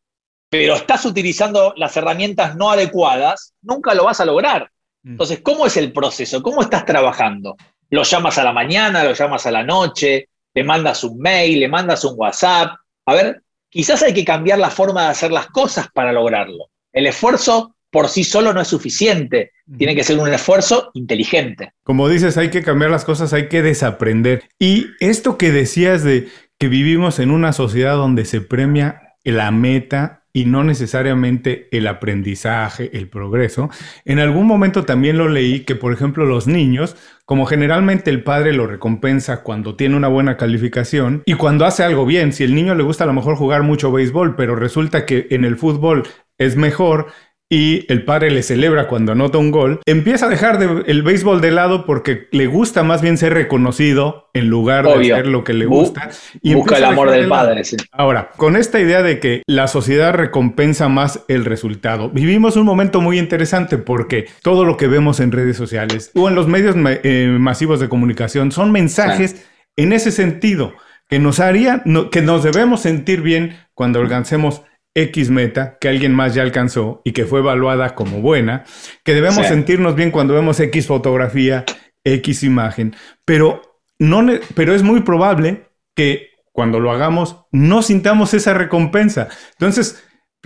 [0.49, 4.71] pero estás utilizando las herramientas no adecuadas, nunca lo vas a lograr.
[5.03, 5.11] Mm.
[5.11, 6.41] Entonces, ¿cómo es el proceso?
[6.41, 7.57] ¿Cómo estás trabajando?
[7.89, 9.03] ¿Lo llamas a la mañana?
[9.03, 10.29] ¿Lo llamas a la noche?
[10.53, 11.59] ¿Le mandas un mail?
[11.59, 12.77] ¿Le mandas un WhatsApp?
[13.05, 16.69] A ver, quizás hay que cambiar la forma de hacer las cosas para lograrlo.
[16.93, 19.53] El esfuerzo por sí solo no es suficiente.
[19.75, 21.71] Tiene que ser un esfuerzo inteligente.
[21.83, 24.43] Como dices, hay que cambiar las cosas, hay que desaprender.
[24.59, 26.27] Y esto que decías de
[26.59, 32.95] que vivimos en una sociedad donde se premia la meta y no necesariamente el aprendizaje,
[32.95, 33.71] el progreso.
[34.05, 38.53] En algún momento también lo leí que, por ejemplo, los niños, como generalmente el padre
[38.53, 42.75] lo recompensa cuando tiene una buena calificación y cuando hace algo bien, si el niño
[42.75, 46.03] le gusta a lo mejor jugar mucho béisbol, pero resulta que en el fútbol
[46.37, 47.07] es mejor,
[47.49, 51.51] y el padre le celebra cuando anota un gol, empieza a dejar el béisbol de
[51.51, 55.65] lado porque le gusta más bien ser reconocido en lugar de hacer lo que le
[55.65, 56.09] gusta.
[56.41, 57.61] y busca el amor del padre.
[57.91, 62.99] Ahora, con esta idea de que la sociedad recompensa más el resultado, vivimos un momento
[62.99, 67.37] muy interesante porque todo lo que vemos en redes sociales o en los medios eh,
[67.39, 69.45] masivos de comunicación son mensajes
[69.77, 70.73] en ese sentido
[71.09, 74.63] que nos harían, que nos debemos sentir bien cuando alcancemos
[74.97, 78.65] X meta que alguien más ya alcanzó y que fue evaluada como buena,
[79.03, 81.65] que debemos sentirnos bien cuando vemos X fotografía,
[82.03, 88.55] X imagen, pero, no, pero es muy probable que cuando lo hagamos no sintamos esa
[88.55, 89.27] recompensa.
[89.51, 90.03] Entonces,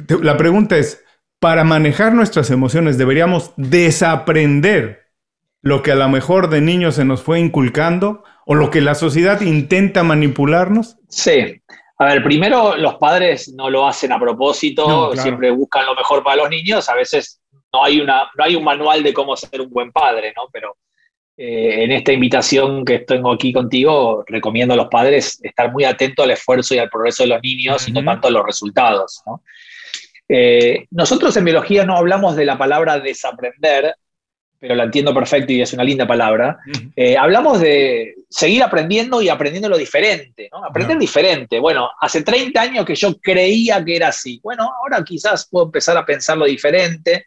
[0.09, 1.01] la pregunta es,
[1.39, 5.13] para manejar nuestras emociones deberíamos desaprender
[5.61, 8.95] lo que a lo mejor de niños se nos fue inculcando o lo que la
[8.95, 10.97] sociedad intenta manipularnos?
[11.07, 11.61] Sí,
[12.01, 16.37] a ver, primero los padres no lo hacen a propósito, siempre buscan lo mejor para
[16.37, 17.39] los niños, a veces
[17.71, 20.47] no hay, una, no hay un manual de cómo ser un buen padre, ¿no?
[20.51, 20.77] Pero
[21.37, 26.25] eh, en esta invitación que tengo aquí contigo, recomiendo a los padres estar muy atentos
[26.25, 29.21] al esfuerzo y al progreso de los niños y no tanto a los resultados,
[30.27, 33.93] eh, nosotros en biología no hablamos de la palabra desaprender,
[34.61, 36.59] pero la entiendo perfecto y es una linda palabra.
[36.95, 40.63] Eh, hablamos de seguir aprendiendo y aprendiendo lo diferente, ¿no?
[40.63, 41.59] Aprender diferente.
[41.59, 44.39] Bueno, hace 30 años que yo creía que era así.
[44.43, 47.25] Bueno, ahora quizás puedo empezar a pensarlo diferente,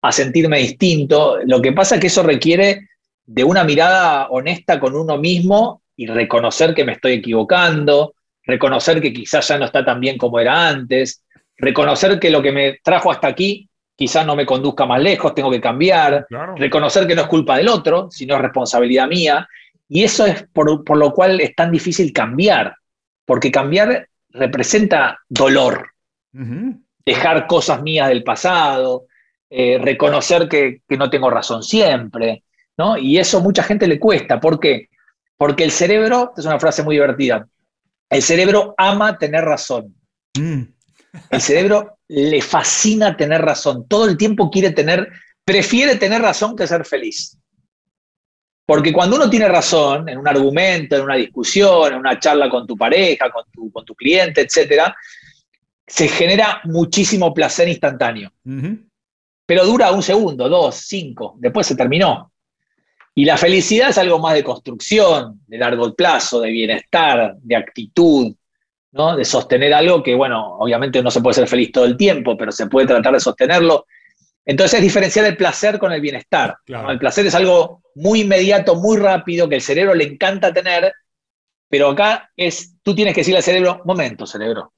[0.00, 1.38] a sentirme distinto.
[1.44, 2.88] Lo que pasa es que eso requiere
[3.24, 9.12] de una mirada honesta con uno mismo y reconocer que me estoy equivocando, reconocer que
[9.12, 11.24] quizás ya no está tan bien como era antes,
[11.56, 15.50] reconocer que lo que me trajo hasta aquí quizás no me conduzca más lejos, tengo
[15.50, 19.48] que cambiar, reconocer que no es culpa del otro, sino es responsabilidad mía.
[19.88, 22.76] Y eso es por, lo cual es tan difícil cambiar,
[23.24, 25.90] porque cambiar representa dolor,
[27.04, 29.06] dejar cosas mías del pasado,
[29.48, 32.42] eh, reconocer que, que, no tengo razón siempre,
[32.76, 32.98] ¿no?
[32.98, 34.40] Y eso a mucha gente le cuesta.
[34.40, 34.88] ¿Por qué?
[35.38, 37.46] Porque el cerebro, es una frase muy divertida,
[38.10, 39.94] el cerebro ama tener razón.
[40.36, 40.62] Mm.
[41.30, 43.86] El cerebro le fascina tener razón.
[43.88, 45.10] Todo el tiempo quiere tener,
[45.44, 47.38] prefiere tener razón que ser feliz.
[48.64, 52.66] Porque cuando uno tiene razón en un argumento, en una discusión, en una charla con
[52.66, 54.92] tu pareja, con tu, con tu cliente, etc.,
[55.86, 58.32] se genera muchísimo placer instantáneo.
[59.46, 62.32] Pero dura un segundo, dos, cinco, después se terminó.
[63.14, 68.34] Y la felicidad es algo más de construcción, de largo plazo, de bienestar, de actitud,
[69.16, 72.50] de sostener algo que, bueno, obviamente no se puede ser feliz todo el tiempo, pero
[72.50, 73.86] se puede tratar de sostenerlo.
[74.44, 76.56] Entonces es diferenciar el placer con el bienestar.
[76.66, 80.92] El placer es algo muy inmediato, muy rápido, que el cerebro le encanta tener,
[81.68, 84.72] pero acá es, tú tienes que decirle al cerebro, momento, cerebro.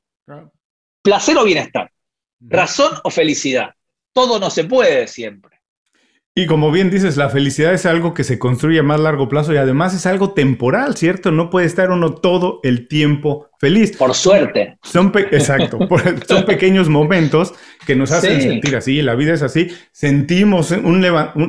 [1.03, 1.91] Placer o bienestar,
[2.41, 3.71] razón o felicidad.
[4.13, 5.58] Todo no se puede siempre.
[6.39, 9.53] Y como bien dices, la felicidad es algo que se construye a más largo plazo
[9.53, 11.33] y además es algo temporal, ¿cierto?
[11.33, 13.97] No puede estar uno todo el tiempo feliz.
[13.97, 14.79] Por suerte.
[14.85, 15.81] Son Exacto.
[16.29, 19.03] son pequeños momentos que nos hacen sentir así.
[19.03, 19.73] La vida es así.
[19.91, 21.05] Sentimos un,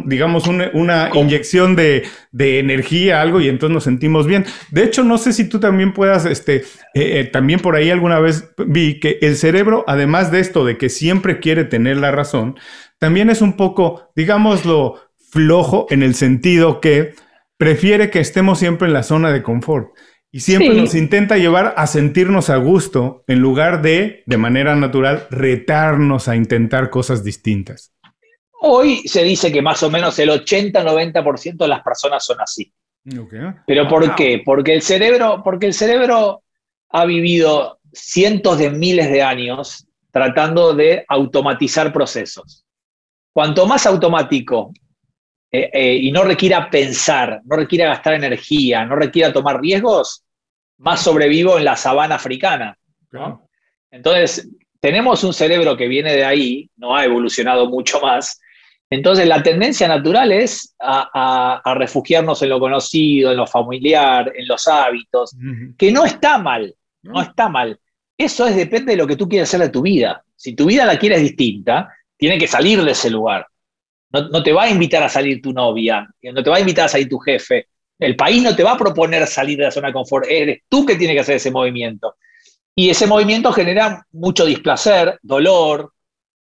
[0.08, 4.44] digamos, una inyección de, energía, algo, y entonces nos sentimos bien.
[4.72, 6.64] De hecho, no sé si tú también puedas, este,
[6.96, 10.80] eh, eh, también por ahí alguna vez vi que el cerebro, además de esto, de
[10.80, 12.56] que siempre quiere tener la razón,
[13.00, 15.00] también es un poco, digámoslo,
[15.32, 17.16] flojo en el sentido que
[17.58, 19.96] prefiere que estemos siempre en la zona de confort
[20.32, 25.28] y siempre nos intenta llevar a sentirnos a gusto en lugar de, de manera natural,
[25.32, 27.94] retarnos a intentar cosas distintas.
[28.62, 32.72] Hoy se dice que más o menos el 80-90% de las personas son así.
[33.66, 34.42] Pero ¿por qué?
[34.44, 36.44] Porque el, cerebro, porque el cerebro
[36.90, 42.66] ha vivido cientos de miles de años tratando de automatizar procesos.
[43.34, 44.74] Cuanto más automático
[45.52, 50.24] eh, eh, y no requiera pensar, no requiera gastar energía, no requiera tomar riesgos,
[50.78, 52.78] más sobrevivo en la sabana africana.
[53.92, 54.48] Entonces,
[54.80, 58.40] tenemos un cerebro que viene de ahí, no ha evolucionado mucho más.
[58.92, 64.68] Entonces, la tendencia natural es a, refugiarnos en lo conocido, en lo familiar, en los
[64.68, 65.36] hábitos,
[65.78, 67.80] que no está mal, no está mal.
[68.18, 70.24] Eso es, depende de lo que tú quieras hacer de tu vida.
[70.36, 73.48] Si tu vida la quieres distinta, tiene que salir de ese lugar.
[74.12, 76.90] No, te va a invitar a salir tu novia, no te va a invitar a
[76.90, 77.70] salir tu jefe.
[77.98, 80.86] El país no te va a proponer salir de la zona de confort, eres tú
[80.86, 82.16] que tienes que hacer ese movimiento.
[82.76, 85.94] Y ese movimiento genera mucho displacer, dolor,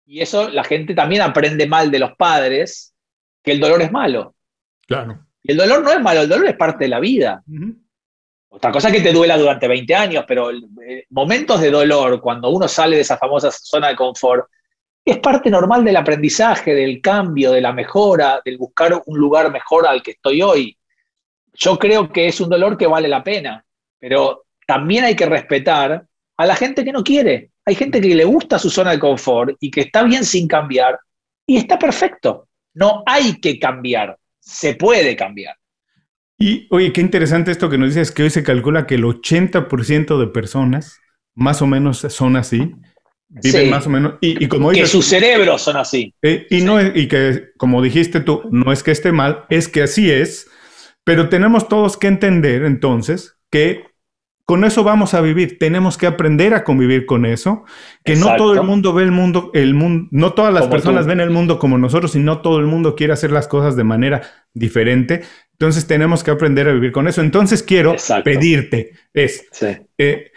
[0.07, 2.94] y eso la gente también aprende mal de los padres,
[3.42, 4.35] que el dolor es malo.
[4.87, 5.26] Claro.
[5.42, 7.42] Y el dolor no es malo, el dolor es parte de la vida.
[8.48, 12.48] Otra cosa es que te duela durante 20 años, pero eh, momentos de dolor, cuando
[12.48, 14.48] uno sale de esa famosa zona de confort,
[15.11, 19.87] es parte normal del aprendizaje, del cambio, de la mejora, del buscar un lugar mejor
[19.87, 20.77] al que estoy hoy.
[21.55, 23.64] Yo creo que es un dolor que vale la pena,
[23.99, 27.51] pero también hay que respetar a la gente que no quiere.
[27.64, 30.99] Hay gente que le gusta su zona de confort y que está bien sin cambiar
[31.47, 32.49] y está perfecto.
[32.75, 35.57] No hay que cambiar, se puede cambiar.
[36.38, 40.18] Y oye, qué interesante esto que nos dices, que hoy se calcula que el 80%
[40.18, 41.01] de personas
[41.35, 42.75] más o menos son así.
[43.29, 44.14] Viven más o menos.
[44.21, 46.14] Y, como que sus cerebros son así.
[46.23, 49.83] Eh, y, no, y que, como dijiste tú, no es que esté mal, es que
[49.83, 50.49] así es.
[51.05, 53.85] Pero tenemos todos que entender entonces que
[54.49, 55.59] con eso vamos a vivir.
[55.59, 57.64] Tenemos que aprender a convivir con eso.
[58.03, 61.21] Que no todo el mundo ve el mundo, el mundo, no todas las personas ven
[61.21, 64.23] el mundo como nosotros y no todo el mundo quiere hacer las cosas de manera
[64.55, 65.23] diferente.
[65.53, 67.21] Entonces tenemos que aprender a vivir con eso.
[67.21, 69.47] Entonces quiero pedirte es,
[69.99, 70.31] eh,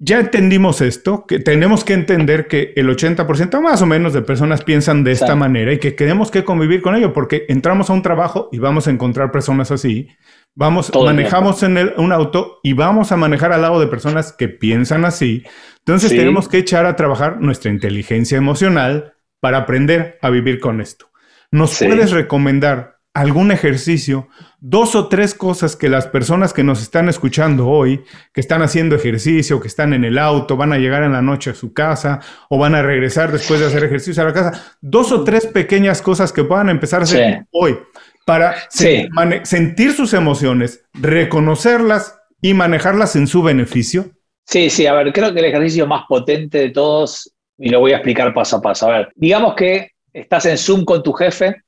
[0.00, 4.62] ya entendimos esto, que tenemos que entender que el 80% más o menos de personas
[4.62, 8.02] piensan de esta manera y que tenemos que convivir con ello porque entramos a un
[8.02, 10.08] trabajo y vamos a encontrar personas así.
[10.54, 15.04] Vamos, manejamos en un auto y vamos a manejar al lado de personas que piensan
[15.04, 15.44] así.
[15.78, 21.10] Entonces tenemos que echar a trabajar nuestra inteligencia emocional para aprender a vivir con esto.
[21.50, 24.28] ¿Nos puedes recomendar algún ejercicio,
[24.60, 28.94] dos o tres cosas que las personas que nos están escuchando hoy, que están haciendo
[28.94, 32.20] ejercicio, que están en el auto, van a llegar en la noche a su casa
[32.48, 36.00] o van a regresar después de hacer ejercicio a la casa, dos o tres pequeñas
[36.00, 37.76] cosas que puedan empezar a hacer hoy
[38.24, 44.12] para sentir sus emociones, reconocerlas y manejarlas en su beneficio?
[44.44, 47.92] Sí, sí, a ver, creo que el ejercicio más potente de todos, y lo voy
[47.92, 48.86] a explicar paso a paso.
[48.86, 51.64] A ver, digamos que estás en Zoom con tu jefe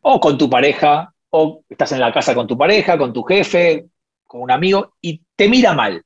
[0.00, 3.86] o con tu pareja, o estás en la casa con tu pareja, con tu jefe,
[4.24, 6.02] con un amigo, y te mira mal.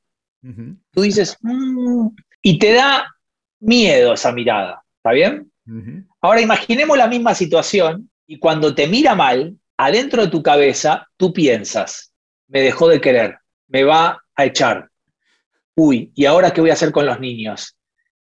[0.92, 2.08] Tú dices, mm",
[2.42, 3.06] y te da
[3.60, 5.50] miedo esa mirada, ¿está bien?
[6.20, 11.32] Ahora imaginemos la misma situación y cuando te mira mal, adentro de tu cabeza, tú
[11.32, 12.12] piensas,
[12.46, 14.88] me dejó de querer, me va a echar.
[15.74, 17.76] Uy, ¿y ahora qué voy a hacer con los niños?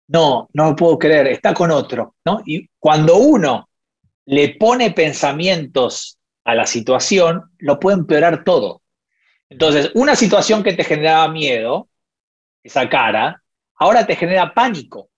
[0.09, 2.43] No, no lo puedo creer, está con otro, ¿no?
[2.45, 3.70] Y cuando uno
[4.27, 8.83] le pone pensamientos a la situación, lo puede empeorar todo.
[9.49, 11.89] Entonces, una situación que te generaba miedo,
[12.63, 13.43] esa cara,
[13.77, 15.11] ahora te genera pánico.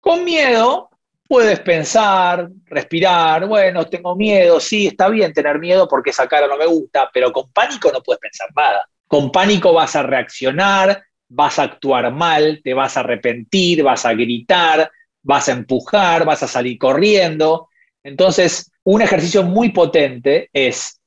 [0.00, 0.90] Con miedo
[1.28, 6.56] puedes pensar, respirar, bueno, tengo miedo, sí, está bien tener miedo porque esa cara no
[6.56, 8.88] me gusta, pero con pánico no puedes pensar nada.
[9.08, 14.14] Con pánico vas a reaccionar, vas a actuar mal, te vas a arrepentir, vas a
[14.14, 14.90] gritar,
[15.22, 17.68] vas a empujar, vas a salir corriendo.
[18.06, 21.00] Entonces, un ejercicio muy potente es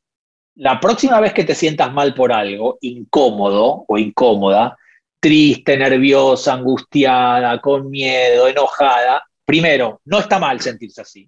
[0.56, 4.78] la próxima vez que te sientas mal por algo, incómodo o incómoda,
[5.18, 11.26] triste, nerviosa, angustiada, con miedo, enojada, primero, no está mal sentirse así,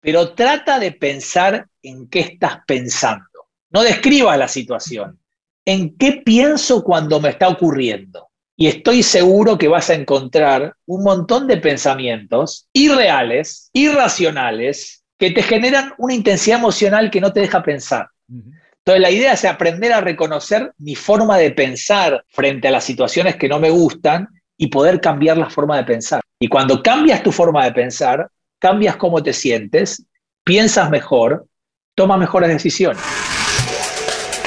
[0.00, 3.48] pero trata de pensar en qué estás pensando.
[3.70, 5.18] No describas la situación.
[5.64, 8.28] ¿En qué pienso cuando me está ocurriendo?
[8.56, 15.42] Y estoy seguro que vas a encontrar un montón de pensamientos irreales, irracionales, que te
[15.42, 18.08] generan una intensidad emocional que no te deja pensar.
[18.28, 23.36] Entonces la idea es aprender a reconocer mi forma de pensar frente a las situaciones
[23.36, 26.20] que no me gustan y poder cambiar la forma de pensar.
[26.38, 28.28] Y cuando cambias tu forma de pensar,
[28.58, 30.04] cambias cómo te sientes,
[30.44, 31.46] piensas mejor,
[31.94, 33.02] tomas mejores decisiones.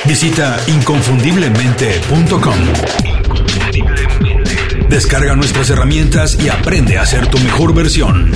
[0.06, 2.56] Visita inconfundiblemente.com.
[4.90, 8.32] Descarga nuestras herramientas y aprende a ser tu mejor versión.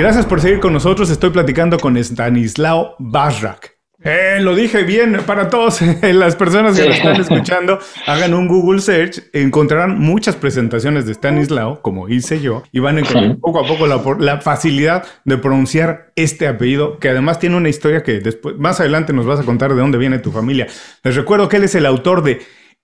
[0.00, 1.10] Gracias por seguir con nosotros.
[1.10, 3.76] Estoy platicando con Stanislao Basrak.
[4.02, 7.78] Eh, lo dije bien para todos las personas que lo están escuchando.
[8.06, 13.00] Hagan un Google search, encontrarán muchas presentaciones de Stanislao, como hice yo, y van a
[13.00, 17.68] encontrar poco a poco la, la, facilidad de pronunciar este apellido, que además tiene una
[17.68, 20.66] historia que después, más adelante nos vas a contar de dónde viene tu familia.
[21.04, 22.40] Les recuerdo que él es el autor de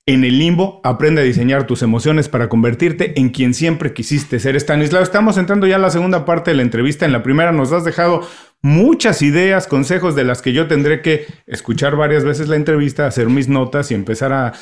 [0.09, 4.55] en el limbo, aprende a diseñar tus emociones para convertirte en quien siempre quisiste ser.
[4.55, 7.05] Stanislao, estamos entrando ya a la segunda parte de la entrevista.
[7.05, 8.21] En la primera nos has dejado
[8.62, 13.29] muchas ideas, consejos de las que yo tendré que escuchar varias veces la entrevista, hacer
[13.29, 14.53] mis notas y empezar a,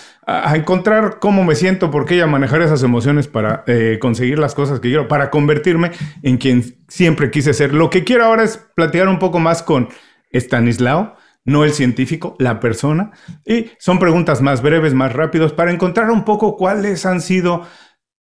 [0.56, 4.80] encontrar cómo me siento, por qué a manejar esas emociones para eh, conseguir las cosas
[4.80, 5.90] que quiero, para convertirme
[6.22, 7.74] en quien siempre quise ser.
[7.74, 9.90] Lo que quiero ahora es platicar un poco más con
[10.32, 13.12] Stanislao no el científico, la persona.
[13.44, 17.66] Y son preguntas más breves, más rápidos, para encontrar un poco cuáles han sido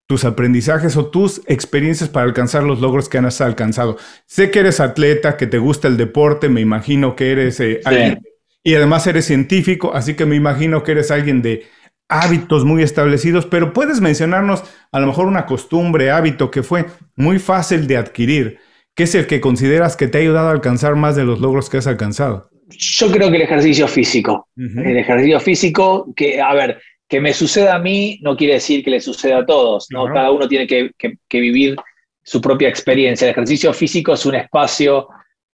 [0.07, 3.97] tus aprendizajes o tus experiencias para alcanzar los logros que has alcanzado.
[4.27, 8.21] Sé que eres atleta, que te gusta el deporte, me imagino que eres eh, alguien,
[8.63, 11.67] y además eres científico, así que me imagino que eres alguien de
[12.09, 16.85] hábitos muy establecidos, pero puedes mencionarnos a lo mejor una costumbre, hábito que fue
[17.17, 18.59] muy fácil de adquirir,
[18.95, 21.71] que es el que consideras que te ha ayudado a alcanzar más de los logros
[21.71, 22.52] que has alcanzado.
[22.79, 24.49] Yo creo que el ejercicio físico.
[24.57, 28.91] El ejercicio físico, que, a ver, que me suceda a mí no quiere decir que
[28.91, 30.07] le suceda a todos, ¿no?
[30.07, 30.91] Cada uno tiene que,
[31.31, 31.77] vivir
[32.23, 33.27] su propia experiencia.
[33.27, 35.09] El ejercicio físico es un espacio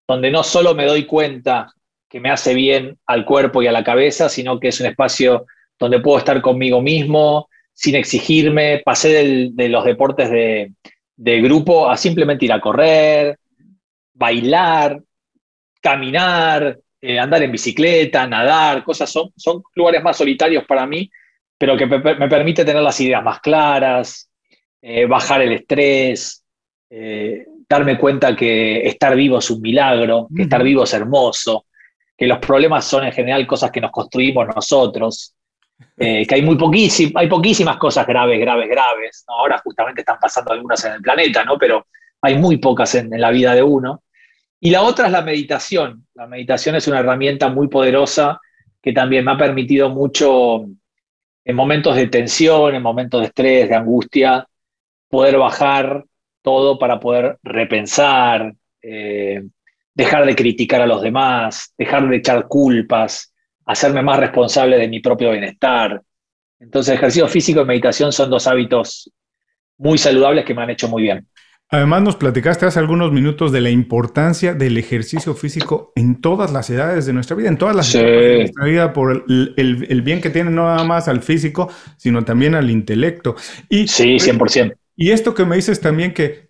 [0.08, 1.74] donde no solo me doy cuenta
[2.08, 5.46] que me hace bien al cuerpo y a la cabeza, sino que es un espacio
[5.80, 8.82] donde puedo estar conmigo mismo, sin exigirme.
[8.86, 10.74] Pasé de los deportes de,
[11.16, 13.38] de grupo a simplemente ir a correr,
[14.14, 15.02] bailar,
[15.82, 21.10] caminar, eh, andar en bicicleta, nadar, cosas son, son lugares más solitarios para mí,
[21.56, 24.30] pero que me, permite tener las ideas más claras,
[24.82, 26.44] eh, bajar el estrés,
[26.90, 31.66] eh, darme cuenta que estar vivo es un milagro, que estar vivo es hermoso,
[32.18, 35.36] que los problemas son en general cosas que nos construimos nosotros,
[35.96, 39.24] que hay muy poquísimas, hay poquísimas cosas graves, graves, graves.
[39.28, 41.60] Ahora justamente están pasando algunas en el planeta, ¿no?
[41.60, 41.86] Pero
[42.22, 44.02] hay muy pocas en la vida de uno.
[44.60, 46.08] Y la otra es la meditación.
[46.16, 48.40] La meditación es una herramienta muy poderosa
[48.82, 50.66] que también me ha permitido mucho
[51.46, 54.48] en momentos de tensión, en momentos de estrés, de angustia,
[55.10, 56.04] poder bajar
[56.42, 59.44] todo para poder repensar, eh,
[59.94, 63.34] dejar de criticar a los demás, dejar de echar culpas,
[63.66, 66.02] hacerme más responsable de mi propio bienestar.
[66.60, 69.12] Entonces, ejercicio físico y meditación son dos hábitos
[69.78, 71.28] muy saludables que me han hecho muy bien.
[71.70, 76.70] Además, nos platicaste hace algunos minutos de la importancia del ejercicio físico en todas las
[76.70, 80.30] edades de nuestra vida, en todas las edades de nuestra vida, por el, bien que
[80.30, 83.36] tiene no nada más al físico, sino también al intelecto.
[83.68, 84.76] Y, sí, 100%.
[84.96, 86.48] Y esto que me dices también que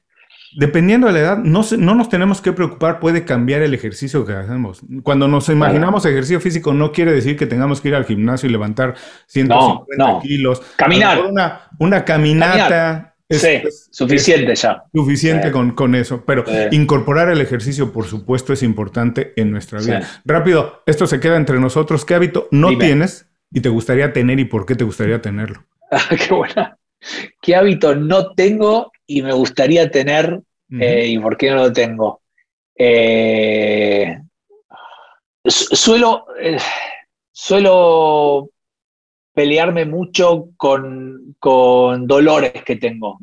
[0.56, 4.34] dependiendo de la edad, no, no nos tenemos que preocupar, puede cambiar el ejercicio que
[4.34, 4.82] hacemos.
[5.02, 8.52] Cuando nos imaginamos ejercicio físico, no quiere decir que tengamos que ir al gimnasio y
[8.52, 8.96] levantar
[9.26, 10.62] 150 kilos.
[10.76, 11.24] Caminar.
[11.24, 13.16] Una, una caminata.
[13.30, 13.62] Sí,
[13.92, 14.84] suficiente ya.
[14.94, 20.22] Suficiente con, con, eso, pero incorporar el ejercicio, por supuesto, es importante en nuestra vida.
[20.26, 22.06] Rápido, esto se queda entre nosotros.
[22.06, 25.66] ¿Qué hábito no tienes y te gustaría tener y por qué te gustaría tenerlo?
[26.28, 26.78] qué buena.
[27.42, 30.42] ¿Qué hábito no tengo y me gustaría tener
[30.80, 32.22] eh, y por qué no lo tengo?
[32.76, 34.18] Eh,
[35.46, 36.58] suelo, eh,
[37.32, 38.50] suelo
[39.34, 43.20] pelearme mucho con, dolores que tengo.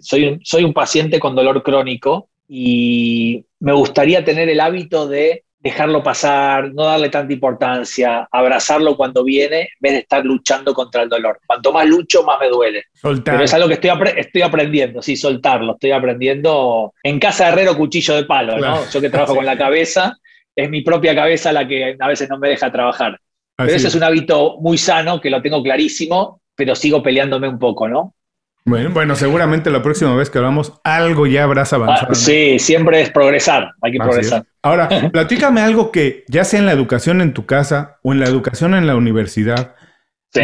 [0.00, 6.02] soy, soy un paciente con dolor crónico y me gustaría tener el hábito de dejarlo
[6.02, 11.08] pasar, no darle tanta importancia, abrazarlo cuando viene, en vez de estar luchando contra el
[11.08, 11.40] dolor.
[11.46, 12.84] Cuanto más lucho, más me duele.
[13.02, 17.76] Pero es algo que estoy, estoy aprendiendo, sí, soltarlo, estoy aprendiendo en casa de herrero
[17.76, 18.88] cuchillo de palo, ¿no?
[18.88, 20.16] Yo que trabajo con la cabeza,
[20.54, 23.18] es mi propia cabeza la que a veces no me deja trabajar.
[23.56, 27.60] Pero ese es un hábito muy sano, que lo tengo clarísimo, pero sigo peleándome un
[27.60, 28.16] poco, ¿no?
[28.64, 32.08] Bueno, seguramente la próxima vez que hablamos, algo ya habrás avanzado.
[32.10, 34.44] Ah, sí, siempre es progresar, hay que progresar.
[34.60, 38.26] Ahora, platícame algo que, ya sea en la educación en tu casa o en la
[38.26, 39.76] educación en la universidad,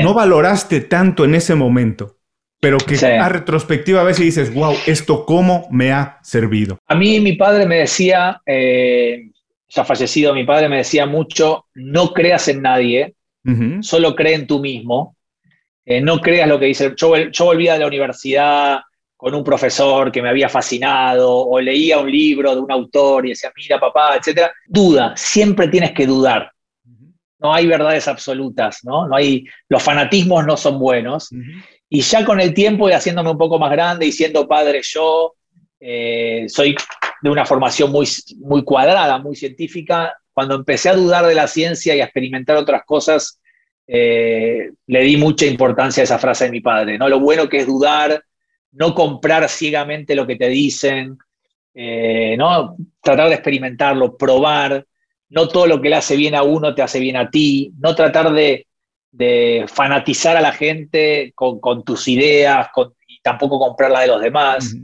[0.03, 2.17] no valoraste tanto en ese momento,
[2.61, 6.79] pero que a retrospectiva a veces dices, wow, esto cómo me ha servido.
[6.87, 9.31] A mí mi padre me decía, eh,
[9.69, 13.17] ya fallecido, mi padre me decía mucho, no creas en nadie,
[13.81, 15.14] solo cree en tú mismo.
[15.85, 16.95] Eh, no creas lo que dice.
[16.97, 18.81] Yo, yo volvía de la universidad
[19.17, 23.31] con un profesor que me había fascinado o leía un libro de un autor y
[23.31, 24.51] decía, mira papá, etc.
[24.67, 26.51] Duda, siempre tienes que dudar.
[27.39, 29.07] No hay verdades absolutas, ¿no?
[29.07, 31.31] no hay, los fanatismos no son buenos.
[31.89, 35.35] Y ya con el tiempo y haciéndome un poco más grande y siendo padre yo,
[35.79, 36.75] eh, soy
[37.23, 38.07] de una formación muy,
[38.39, 40.17] muy cuadrada, muy científica.
[40.33, 43.41] Cuando empecé a dudar de la ciencia y a experimentar otras cosas,
[43.87, 47.09] eh, le di mucha importancia a esa frase de mi padre, ¿no?
[47.09, 48.23] Lo bueno que es dudar,
[48.73, 51.19] no comprar ciegamente lo que te dicen,
[51.75, 52.77] eh, ¿no?
[53.03, 54.87] Tratar de experimentarlo, probar,
[55.29, 57.95] no todo lo que le hace bien a uno te hace bien a ti, no
[57.95, 58.67] tratar de,
[59.69, 62.69] fanatizar a la gente con, tus ideas
[63.07, 64.75] y tampoco comprar la de los demás.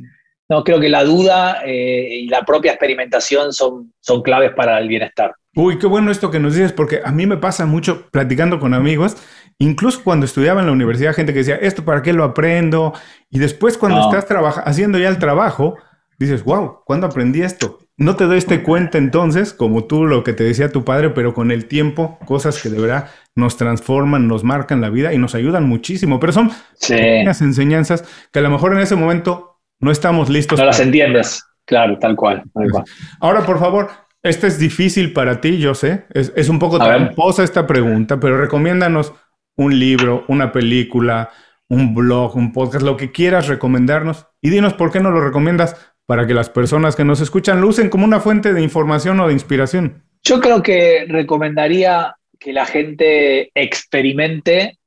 [0.48, 4.88] No, creo que la duda eh, y la propia experimentación son, son claves para el
[4.88, 5.34] bienestar.
[5.55, 8.72] Uy, qué bueno esto que nos dices, porque a mí me pasa mucho platicando con
[8.72, 9.16] amigos,
[9.59, 12.92] incluso cuando estudiaba en la universidad, gente que decía, ¿esto para qué lo aprendo?
[13.30, 14.26] Y después cuando estás
[14.64, 15.76] haciendo ya el trabajo,
[16.20, 17.78] dices, wow, ¿cuándo aprendí esto?
[17.96, 21.34] No te doy este cuenta entonces, como tú lo que te decía tu padre, pero
[21.34, 25.34] con el tiempo, cosas que de verdad nos transforman, nos marcan la vida y nos
[25.34, 26.20] ayudan muchísimo.
[26.20, 30.59] Pero son pequeñas enseñanzas que a lo mejor en ese momento no estamos listos.
[30.59, 32.84] No las entiendes, claro, tal cual, tal cual.
[33.20, 33.90] Ahora, por favor,
[34.22, 36.04] esta es difícil para ti, yo sé.
[36.12, 39.12] Es, un poco tramposa esta pregunta, pero recomiéndanos
[39.56, 41.30] un libro, una película,
[41.68, 44.26] un blog, un podcast, lo que quieras recomendarnos.
[44.42, 47.68] Y dinos por qué no lo recomiendas para que las personas que nos escuchan lo
[47.68, 50.02] usen como una fuente de información o de inspiración.
[50.22, 54.78] Yo creo que recomendaría que la gente experimente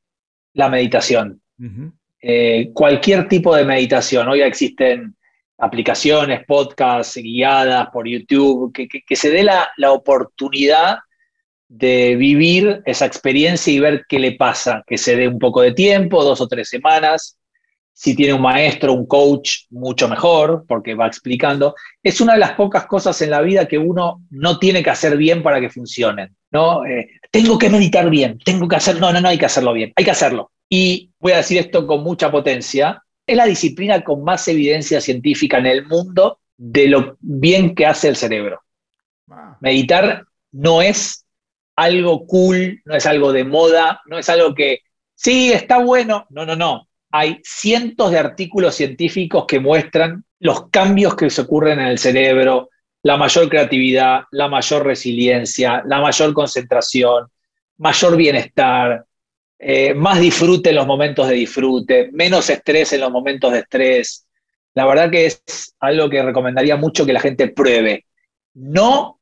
[0.54, 1.42] la meditación.
[2.22, 4.28] Eh, cualquier tipo de meditación.
[4.28, 5.16] Hoy existen
[5.64, 10.98] aplicaciones, podcasts guiadas por YouTube, que, se dé la, oportunidad
[11.70, 15.72] de vivir esa experiencia y ver qué le pasa, que se dé un poco de
[15.72, 17.38] tiempo, dos o tres semanas.
[17.96, 21.76] Si tiene un maestro, un coach, mucho mejor, porque va explicando.
[22.02, 25.16] Es una de las pocas cosas en la vida que uno no tiene que hacer
[25.16, 26.36] bien para que funcionen.
[26.52, 26.86] ¿no?
[26.86, 29.94] Eh, tengo que meditar bien, tengo que hacer, no, no, no hay que hacerlo bien,
[29.96, 30.52] hay que hacerlo.
[30.70, 35.58] Y voy a decir esto con mucha potencia, es la disciplina con más evidencia científica
[35.58, 38.62] en el mundo de lo bien que hace el cerebro.
[39.62, 41.26] Meditar no es
[41.76, 44.82] algo cool, no es algo de moda, no es algo que,
[45.16, 46.26] sí, está bueno.
[46.30, 46.88] No, no, no.
[47.12, 52.70] Hay cientos de artículos científicos que muestran los cambios que se ocurren en el cerebro,
[53.04, 57.28] la mayor creatividad, la mayor resiliencia, la mayor concentración,
[57.78, 59.06] mayor bienestar,
[59.66, 64.28] eh, más disfrute en los momentos de disfrute, menos estrés en los momentos de estrés.
[64.74, 65.42] La verdad que es
[65.80, 68.06] algo que recomendaría mucho que la gente pruebe.
[68.54, 69.20] No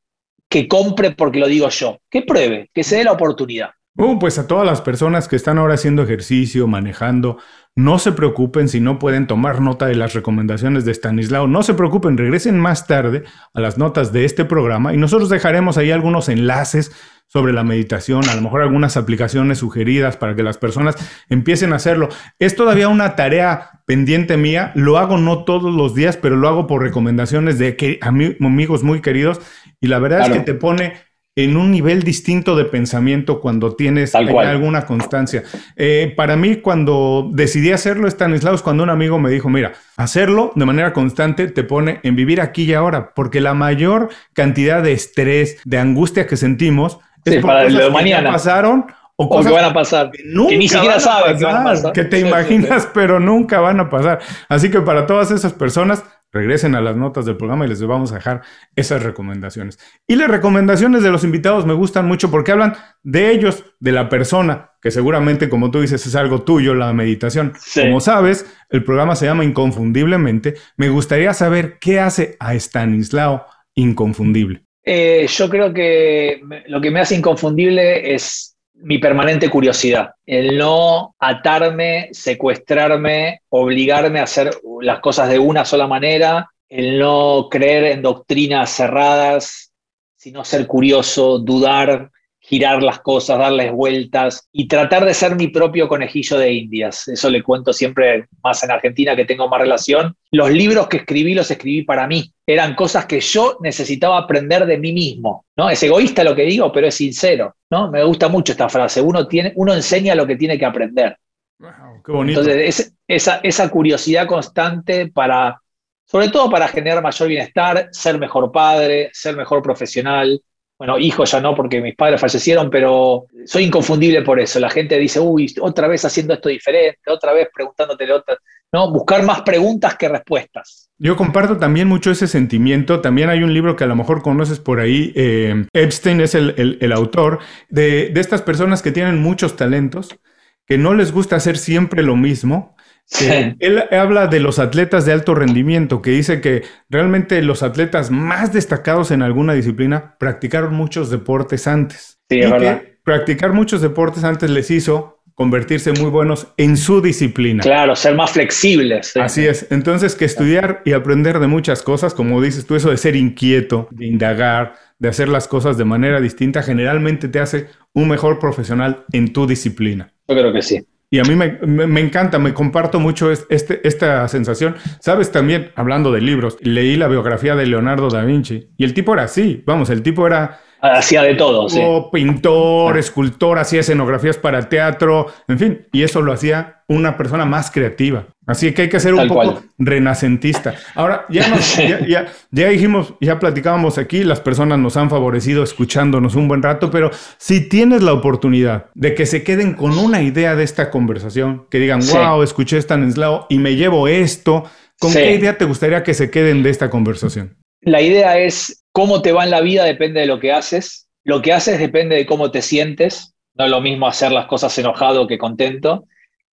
[0.50, 3.70] que compre porque lo digo yo, que pruebe, que se dé la oportunidad.
[3.98, 7.38] Uh, pues a todas las personas que están ahora haciendo ejercicio, manejando,
[7.76, 11.48] no se preocupen si no pueden tomar nota de las recomendaciones de Stanislao.
[11.48, 13.24] No se preocupen, regresen más tarde
[13.54, 16.92] a las notas de este programa y nosotros dejaremos ahí algunos enlaces
[17.32, 20.96] sobre la meditación, a lo mejor algunas aplicaciones sugeridas para que las personas
[21.30, 22.10] empiecen a hacerlo.
[22.40, 26.68] Es todavía una tarea pendiente mía, lo hago no todos los días, pero lo hago
[26.68, 29.40] por recomendaciones de amigos muy queridos
[29.80, 30.94] y la verdad es que te pone
[31.36, 35.44] en un nivel distinto de pensamiento cuando tienes alguna constancia.
[35.78, 40.52] Eh, para mí, cuando decidí hacerlo, Stanislao, es cuando un amigo me dijo, mira, hacerlo
[40.56, 44.92] de manera constante te pone en vivir aquí y ahora, porque la mayor cantidad de
[44.92, 48.32] estrés, de angustia que sentimos, es por para cosas que mañana.
[48.32, 51.94] pasaron o, cosas que van a pasar, que, ni siquiera sabes que van a pasar.
[51.94, 54.20] Que te imaginas, pero nunca van a pasar.
[54.50, 58.12] Así que para todas esas personas, regresen a las notas del programa y les vamos
[58.12, 58.42] a dejar
[58.76, 59.80] esas recomendaciones.
[60.08, 64.10] Y las recomendaciones de los invitados me gustan mucho porque hablan de ellos, de la
[64.10, 67.54] persona, que seguramente, como tú dices, es algo tuyo, la meditación.
[67.76, 70.56] Como sabes, el programa se llama Inconfundiblemente.
[70.78, 73.46] Me gustaría saber qué hace a Stanislao
[73.76, 74.66] inconfundible.
[74.84, 81.16] Eh, yo creo que lo que me hace inconfundible es mi permanente curiosidad, el no
[81.20, 84.52] atarme, secuestrarme, obligarme a hacer
[84.82, 89.72] las cosas de una sola manera, el no creer en doctrinas cerradas,
[90.16, 92.10] sino ser curioso, dudar,
[92.52, 97.08] girar las cosas, darles vueltas y tratar de ser mi propio conejillo de indias.
[97.08, 100.18] Eso le cuento siempre más en Argentina que tengo más relación.
[100.32, 102.30] Los libros que escribí los escribí para mí.
[102.46, 105.46] Eran cosas que yo necesitaba aprender de mí mismo.
[105.56, 105.70] ¿no?
[105.70, 107.56] Es egoísta lo que digo, pero es sincero.
[107.70, 107.90] ¿no?
[107.90, 109.00] Me gusta mucho esta frase.
[109.00, 111.16] Uno, tiene, uno enseña lo que tiene que aprender.
[111.58, 112.42] qué bonito.
[112.42, 115.62] Entonces, esa, esa curiosidad constante para,
[116.04, 120.42] sobre todo para generar mayor bienestar, ser mejor padre, ser mejor profesional,
[120.82, 124.60] bueno, hijo ya no, porque mis padres fallecieron, pero soy inconfundible por eso.
[124.60, 128.36] La gente dice, uy, otra vez haciendo esto diferente, otra vez preguntándote otra.
[128.74, 130.90] No, buscar más preguntas que respuestas.
[130.98, 133.00] Yo comparto también mucho ese sentimiento.
[133.00, 135.14] También hay un libro que a lo mejor conoces por ahí.
[135.16, 137.38] Eh, Epstein es el, autor
[137.70, 140.18] de, de estas personas que tienen muchos talentos,
[140.66, 142.76] que no les gusta hacer siempre lo mismo
[143.20, 148.54] él habla de los atletas de alto rendimiento, que dice que realmente los atletas más
[148.54, 152.20] destacados en alguna disciplina practicaron muchos deportes antes.
[152.30, 157.64] y que practicar muchos deportes antes les hizo convertirse muy buenos en su disciplina.
[157.64, 159.18] Claro, ser más flexibles.
[159.18, 159.68] Así es.
[159.72, 163.88] Entonces, que estudiar y aprender de muchas cosas, como dices tú, eso de ser inquieto,
[163.92, 169.06] de indagar, de hacer las cosas de manera distinta, generalmente te hace un mejor profesional
[169.14, 170.14] en tu disciplina.
[170.28, 170.86] Yo creo que sí.
[171.14, 174.78] Y a mí me, encanta, me comparto mucho este, esta sensación.
[175.02, 179.14] Sabes también, hablando de libros, leí la biografía de Leonardo da Vinci y el tipo
[179.14, 181.80] era así, vamos, el tipo era Hacía de todo, sí.
[182.12, 187.70] Pintor, escultor, hacía escenografías para teatro, en fin, y eso lo hacía una persona más
[187.70, 188.26] creativa.
[188.52, 190.76] Así que hay que ser un poco renacentista.
[190.94, 191.58] Ahora, ya,
[192.06, 196.92] ya, ya, dijimos, ya platicábamos aquí, las personas nos han favorecido escuchándonos un buen rato,
[196.92, 201.66] pero si tienes la oportunidad de que se queden con una idea de esta conversación,
[201.70, 204.66] que digan, wow, escuché Stanislao y me llevo esto,
[205.00, 207.56] ¿con qué idea te gustaría que se queden de esta conversación?
[207.82, 211.08] La idea es cómo te va en la vida depende de lo que haces.
[211.24, 213.34] Lo que haces depende de cómo te sientes.
[213.56, 216.06] No es lo mismo hacer las cosas enojado que contento.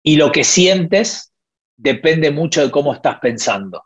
[0.02, 1.32] Y lo que sientes
[1.78, 3.84] depende mucho de cómo estás pensando.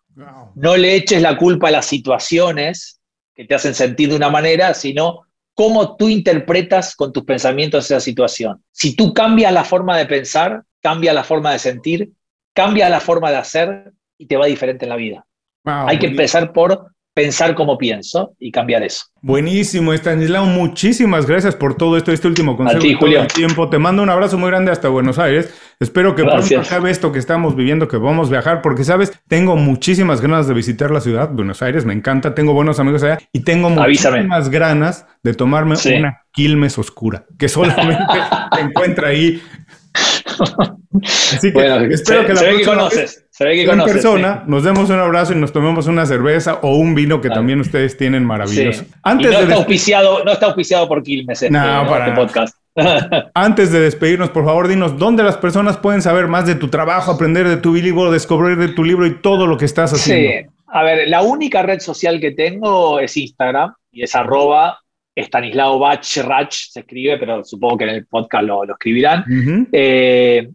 [0.57, 3.01] No le eches la culpa a las situaciones
[3.35, 8.01] que te hacen sentir de una manera, sino cómo tú interpretas con tus pensamientos esa
[8.01, 8.65] situación.
[8.73, 12.11] Si tú cambias la forma de pensar, cambia la forma de sentir,
[12.55, 15.27] cambia la forma de hacer y te va diferente en la vida.
[15.65, 19.05] Hay que empezar por pensar como pienso y cambiar eso.
[19.21, 20.47] Buenísimo, Estanislao.
[20.47, 22.79] Muchísimas gracias por todo esto, este último consejo.
[22.79, 23.27] A ti, Julio.
[23.27, 23.69] tiempo.
[23.69, 25.53] Te mando un abrazo muy grande hasta Buenos Aires.
[25.79, 29.57] Espero que pronto acabe esto que estamos viviendo, que vamos a viajar, porque sabes, tengo
[29.57, 33.41] muchísimas ganas de visitar la ciudad, Buenos Aires, me encanta, tengo buenos amigos allá y
[33.41, 38.15] tengo muchísimas ganas de tomarme una Quilmes oscura, que solamente
[38.55, 39.43] se encuentra ahí
[41.35, 45.53] Así que espero que la próxima vez en persona nos demos un abrazo y nos
[45.53, 48.85] tomemos una cerveza o un vino que también ustedes tienen maravilloso.
[49.03, 52.57] Antes no, está auspiciado, no está auspiciado por Quilmes este, este podcast.
[53.35, 57.13] Antes de despedirnos, por favor, dinos dónde las personas pueden saber más de tu trabajo,
[57.13, 60.31] aprender de tu libro, descubrir de tu libro y todo lo que estás haciendo.
[60.31, 64.79] Sí, a ver, la única red social que tengo es Instagram y es arroba
[65.15, 69.69] Stanislao Bach Rach, se escribe, pero supongo que en el podcast lo, escribirán.
[69.71, 70.49] Eh,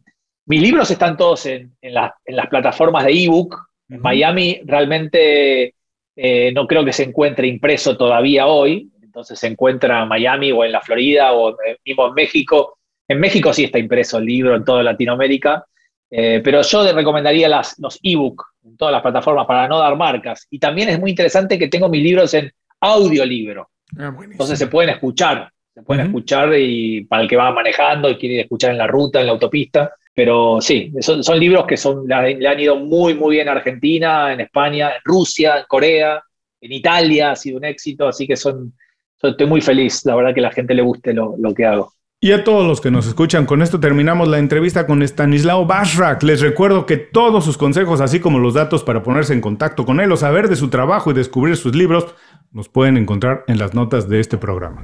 [0.47, 3.57] mis libros están todos en, las plataformas de ebook.
[3.89, 5.75] En Miami realmente
[6.15, 10.63] eh, no creo que se encuentre impreso todavía hoy, entonces se encuentra en Miami o
[10.63, 12.77] en la Florida o mismo en México.
[13.07, 15.65] En México sí está impreso el libro en toda Latinoamérica,
[16.09, 20.47] eh, pero yo recomendaría las, los ebook en todas las plataformas para no dar marcas.
[20.49, 23.69] Y también es muy interesante que tengo mis libros en audiolibro.
[23.97, 28.17] Ah, entonces se pueden escuchar, se pueden escuchar y para el que va manejando y
[28.17, 29.93] quiere escuchar en la ruta, en la autopista.
[30.11, 34.33] Pero sí, son, son libros que son, le han ido muy, muy bien a Argentina,
[34.33, 36.19] en España, en Rusia, en Corea,
[36.59, 38.73] en Italia, ha sido un éxito, así que son,
[39.21, 41.93] estoy muy feliz, la verdad que a la gente le guste lo, lo que hago.
[42.19, 46.23] Y a todos los que nos escuchan, con esto terminamos la entrevista con Stanislao Bashrak.
[46.23, 49.99] Les recuerdo que todos sus consejos, así como los datos para ponerse en contacto con
[49.99, 52.07] él o saber de su trabajo y descubrir sus libros,
[52.51, 54.83] los pueden encontrar en las notas de este programa.